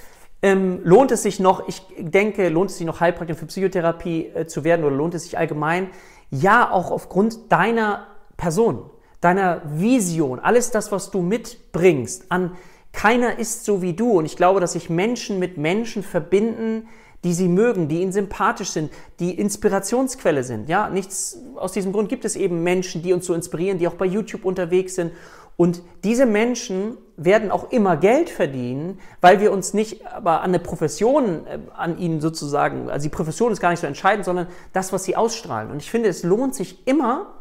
ähm, 0.43 0.81
lohnt 0.85 1.11
es 1.11 1.23
sich 1.23 1.41
noch, 1.41 1.67
ich 1.69 1.83
denke, 1.99 2.49
lohnt 2.51 2.71
es 2.71 2.79
sich 2.79 2.87
noch 2.87 3.01
Heilpraktiker 3.01 3.39
für 3.39 3.47
Psychotherapie 3.47 4.27
äh, 4.27 4.47
zu 4.47 4.63
werden 4.63 4.85
oder 4.85 4.95
lohnt 4.95 5.15
es 5.15 5.25
sich 5.25 5.39
allgemein? 5.39 5.89
Ja, 6.31 6.71
auch 6.71 6.91
aufgrund 6.91 7.51
deiner 7.53 8.07
Person, 8.37 8.91
deiner 9.21 9.63
Vision, 9.65 10.41
alles 10.41 10.71
das, 10.71 10.93
was 10.93 11.11
du 11.11 11.23
mitbringst 11.23 12.31
an 12.31 12.53
keiner 12.95 13.39
ist 13.39 13.65
so 13.65 13.83
wie 13.83 13.93
du. 13.93 14.13
Und 14.13 14.25
ich 14.25 14.37
glaube, 14.37 14.61
dass 14.61 14.73
sich 14.73 14.89
Menschen 14.89 15.39
mit 15.39 15.59
Menschen 15.59 16.03
verbinden, 16.03 16.89
die 17.25 17.33
sie 17.33 17.49
mögen, 17.49 17.89
die 17.89 18.03
ihnen 18.03 18.13
sympathisch 18.13 18.71
sind, 18.71 18.93
die 19.19 19.37
Inspirationsquelle 19.37 20.45
sind. 20.45 20.69
Ja, 20.69 20.91
nichts 20.91 21.39
aus 21.57 21.73
diesem 21.73 21.93
Grund 21.93 22.09
gibt 22.09 22.25
es 22.25 22.37
eben 22.37 22.63
Menschen, 22.63 23.03
die 23.03 23.13
uns 23.13 23.27
so 23.27 23.35
inspirieren, 23.35 23.79
die 23.79 23.89
auch 23.89 23.95
bei 23.95 24.07
YouTube 24.07 24.45
unterwegs 24.45 24.95
sind. 24.95 25.13
Und 25.57 25.83
diese 26.03 26.27
Menschen 26.27 26.99
werden 27.17 27.51
auch 27.51 27.71
immer 27.71 27.97
Geld 27.97 28.29
verdienen, 28.29 28.99
weil 29.21 29.41
wir 29.41 29.53
uns 29.53 29.73
nicht 29.73 30.05
aber 30.07 30.41
an 30.41 30.51
eine 30.51 30.59
Profession, 30.59 31.47
äh, 31.47 31.59
an 31.77 31.99
ihnen 31.99 32.21
sozusagen, 32.21 32.91
also 32.91 33.05
die 33.05 33.15
Profession 33.15 33.53
ist 33.53 33.61
gar 33.61 33.71
nicht 33.71 33.81
so 33.81 33.87
entscheidend, 33.87 34.25
sondern 34.25 34.49
das, 34.73 34.93
was 34.93 35.05
sie 35.05 35.17
ausstrahlen. 35.17 35.71
Und 35.71 35.81
ich 35.81 35.91
finde, 35.91 36.09
es 36.09 36.25
lohnt 36.25 36.55
sich 36.55 36.87
immer, 36.87 37.35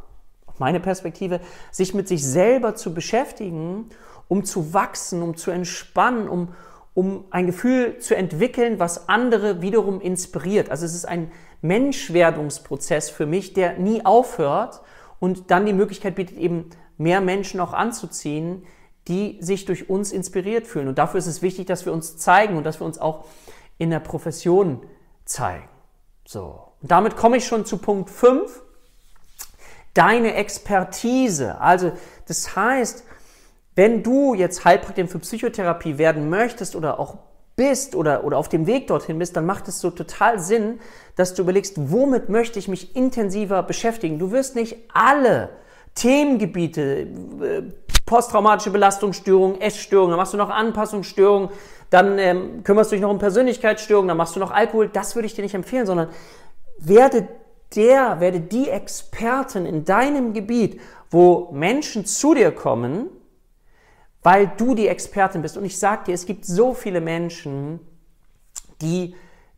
meine 0.60 0.80
Perspektive, 0.80 1.40
sich 1.72 1.96
mit 1.96 2.08
sich 2.08 2.24
selber 2.24 2.76
zu 2.76 2.94
beschäftigen, 2.94 3.90
um 4.28 4.44
zu 4.46 4.74
wachsen, 4.74 5.24
um 5.24 5.36
zu 5.36 5.50
entspannen, 5.50 6.30
um, 6.30 6.50
um 6.94 7.26
ein 7.32 7.48
Gefühl 7.48 7.98
zu 8.00 8.16
entwickeln, 8.16 8.80
was 8.80 9.10
andere 9.10 9.62
wiederum 9.62 10.00
inspiriert. 10.00 10.70
Also 10.70 10.86
es 10.86 10.94
ist 10.94 11.06
ein 11.06 11.32
Menschwerdungsprozess 11.62 13.10
für 13.10 13.26
mich, 13.26 13.54
der 13.54 13.80
nie 13.80 14.06
aufhört 14.06 14.82
und 15.20 15.50
dann 15.50 15.66
die 15.66 15.74
Möglichkeit 15.74 16.16
bietet, 16.16 16.38
eben 16.38 16.70
mehr 16.98 17.22
Menschen 17.22 17.60
auch 17.60 17.74
anzuziehen, 17.74 18.64
die 19.08 19.38
sich 19.42 19.66
durch 19.66 19.90
uns 19.90 20.12
inspiriert 20.12 20.68
fühlen. 20.68 20.88
Und 20.88 20.98
dafür 20.98 21.18
ist 21.18 21.28
es 21.28 21.42
wichtig, 21.42 21.66
dass 21.68 21.86
wir 21.86 21.94
uns 21.94 22.18
zeigen 22.18 22.58
und 22.58 22.64
dass 22.64 22.80
wir 22.80 22.86
uns 22.86 23.00
auch 23.00 23.26
in 23.78 23.90
der 23.90 24.00
Profession 24.00 24.86
zeigen. 25.26 25.68
So. 26.26 26.74
Und 26.82 26.92
damit 26.92 27.16
komme 27.16 27.38
ich 27.38 27.46
schon 27.46 27.66
zu 27.66 27.78
Punkt 27.78 28.10
5. 28.10 28.62
Deine 29.94 30.36
Expertise. 30.36 31.60
Also, 31.60 31.92
das 32.28 32.56
heißt, 32.56 33.04
wenn 33.76 34.04
du 34.04 34.34
jetzt 34.34 34.66
Heilpraktikerin 34.66 35.10
für 35.10 35.20
Psychotherapie 35.20 35.98
werden 35.98 36.30
möchtest 36.30 36.76
oder 36.76 37.00
auch 37.00 37.18
bist 37.56 37.96
oder, 37.96 38.24
oder 38.24 38.38
auf 38.38 38.50
dem 38.50 38.66
Weg 38.66 38.88
dorthin 38.88 39.20
bist, 39.20 39.36
dann 39.36 39.46
macht 39.46 39.68
es 39.68 39.80
so 39.80 39.92
total 39.92 40.40
Sinn, 40.40 40.80
dass 41.16 41.34
du 41.34 41.44
überlegst, 41.44 41.76
womit 41.92 42.30
möchte 42.30 42.58
ich 42.58 42.68
mich 42.68 42.96
intensiver 42.96 43.62
beschäftigen. 43.64 44.18
Du 44.18 44.32
wirst 44.32 44.56
nicht 44.56 44.78
alle 44.94 45.50
Themengebiete, 45.96 46.82
äh, 46.82 47.08
posttraumatische 48.06 48.72
Belastungsstörung, 48.72 49.62
Essstörung, 49.62 50.10
dann 50.10 50.18
machst 50.18 50.34
du 50.34 50.38
noch 50.38 50.50
Anpassungsstörung, 50.50 51.52
dann 51.90 52.18
ähm, 52.18 52.64
kümmerst 52.64 52.92
du 52.92 52.96
dich 52.96 53.02
noch 53.04 53.12
um 53.12 53.20
Persönlichkeitsstörungen, 53.20 54.08
dann 54.08 54.18
machst 54.18 54.36
du 54.36 54.40
noch 54.40 54.52
Alkohol. 54.52 54.90
Das 54.90 55.16
würde 55.16 55.28
ich 55.28 55.36
dir 55.36 55.44
nicht 55.44 55.54
empfehlen, 55.54 55.86
sondern 55.86 56.10
werde 56.80 57.28
der, 57.76 58.20
werde 58.20 58.40
die 58.40 58.70
Expertin 58.70 59.66
in 59.66 59.86
deinem 59.86 60.34
Gebiet, 60.34 60.82
wo 61.12 61.50
Menschen 61.52 62.06
zu 62.06 62.34
dir 62.34 62.52
kommen, 62.52 63.10
weil 64.24 64.52
du 64.58 64.74
die 64.74 64.88
Expertin 64.88 65.42
bist. 65.42 65.58
Und 65.58 65.66
ich 65.66 65.78
sage 65.78 66.06
dir, 66.06 66.14
es 66.14 66.26
gibt 66.26 66.46
so 66.46 66.74
viele 66.74 67.02
Menschen, 67.02 67.80
die 68.82 69.16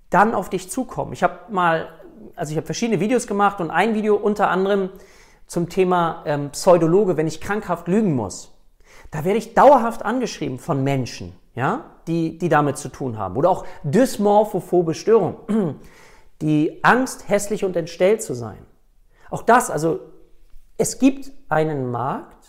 dann 0.10 0.34
auf 0.34 0.50
dich 0.50 0.70
zukommen. 0.70 1.14
Ich 1.14 1.24
habe 1.24 1.52
mal, 1.52 1.88
also 2.36 2.52
ich 2.52 2.58
habe 2.58 2.66
verschiedene 2.66 3.00
Videos 3.00 3.28
gemacht 3.28 3.62
und 3.62 3.72
ein 3.72 3.94
Video 3.94 4.16
unter 4.16 4.50
anderem 4.50 4.90
zum 5.48 5.70
Thema 5.70 6.24
ähm, 6.26 6.50
Pseudologe, 6.52 7.18
wenn 7.18 7.28
ich 7.28 7.40
krankhaft 7.40 7.88
lügen 7.88 8.16
muss. 8.16 8.52
Da 9.12 9.24
werde 9.24 9.38
ich 9.38 9.54
dauerhaft 9.54 10.04
angeschrieben 10.04 10.58
von 10.58 10.84
Menschen, 10.84 11.34
ja, 11.54 11.86
die, 12.08 12.38
die 12.38 12.50
damit 12.50 12.78
zu 12.78 12.90
tun 12.90 13.18
haben. 13.18 13.38
Oder 13.38 13.50
auch 13.50 13.66
dysmorphophobe 13.84 14.94
Störungen. 14.94 15.36
Die 16.42 16.84
Angst, 16.84 17.30
hässlich 17.30 17.64
und 17.64 17.78
entstellt 17.78 18.22
zu 18.22 18.34
sein. 18.34 18.58
Auch 19.30 19.42
das, 19.42 19.72
also 19.72 20.02
es 20.78 21.00
gibt 21.00 21.32
einen 21.48 21.90
Markt 21.92 22.46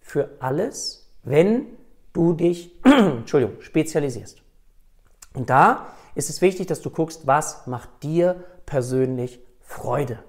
für 0.00 0.36
alles, 0.38 1.05
wenn 1.26 1.66
du 2.12 2.32
dich, 2.32 2.72
Entschuldigung, 2.84 3.60
spezialisierst. 3.60 4.42
Und 5.34 5.50
da 5.50 5.88
ist 6.14 6.30
es 6.30 6.40
wichtig, 6.40 6.66
dass 6.68 6.80
du 6.80 6.88
guckst, 6.88 7.26
was 7.26 7.66
macht 7.66 7.90
dir 8.02 8.42
persönlich 8.64 9.40
Freude. 9.60 10.20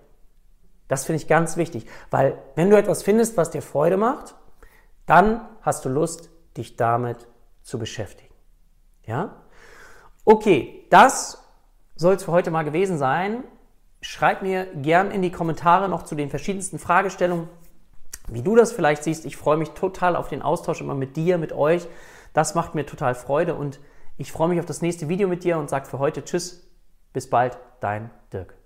Das 0.87 1.05
finde 1.05 1.21
ich 1.21 1.27
ganz 1.27 1.55
wichtig, 1.55 1.85
weil 2.09 2.37
wenn 2.55 2.69
du 2.69 2.77
etwas 2.77 3.03
findest, 3.03 3.37
was 3.37 3.51
dir 3.51 3.61
Freude 3.61 3.97
macht, 3.97 4.35
dann 5.05 5.47
hast 5.61 5.85
du 5.85 5.89
Lust, 5.89 6.29
dich 6.57 6.75
damit 6.75 7.27
zu 7.61 7.77
beschäftigen. 7.77 8.33
Ja? 9.05 9.43
Okay, 10.25 10.85
das 10.89 11.43
soll 11.95 12.15
es 12.15 12.23
für 12.23 12.31
heute 12.31 12.51
mal 12.51 12.63
gewesen 12.63 12.97
sein. 12.97 13.43
Schreib 14.01 14.41
mir 14.41 14.65
gern 14.75 15.11
in 15.11 15.21
die 15.21 15.31
Kommentare 15.31 15.89
noch 15.89 16.03
zu 16.03 16.15
den 16.15 16.29
verschiedensten 16.29 16.79
Fragestellungen, 16.79 17.47
wie 18.31 18.41
du 18.41 18.55
das 18.55 18.71
vielleicht 18.71 19.03
siehst. 19.03 19.25
Ich 19.25 19.37
freue 19.37 19.57
mich 19.57 19.69
total 19.71 20.15
auf 20.15 20.27
den 20.27 20.41
Austausch 20.41 20.81
immer 20.81 20.95
mit 20.95 21.15
dir, 21.15 21.37
mit 21.37 21.53
euch. 21.53 21.87
Das 22.33 22.55
macht 22.55 22.75
mir 22.75 22.85
total 22.85 23.15
Freude 23.15 23.55
und 23.55 23.79
ich 24.17 24.31
freue 24.31 24.49
mich 24.49 24.59
auf 24.59 24.65
das 24.65 24.81
nächste 24.81 25.09
Video 25.09 25.27
mit 25.27 25.43
dir 25.43 25.57
und 25.57 25.69
sage 25.69 25.85
für 25.85 25.99
heute 25.99 26.23
Tschüss. 26.23 26.69
Bis 27.13 27.29
bald, 27.29 27.57
dein 27.79 28.09
Dirk. 28.33 28.56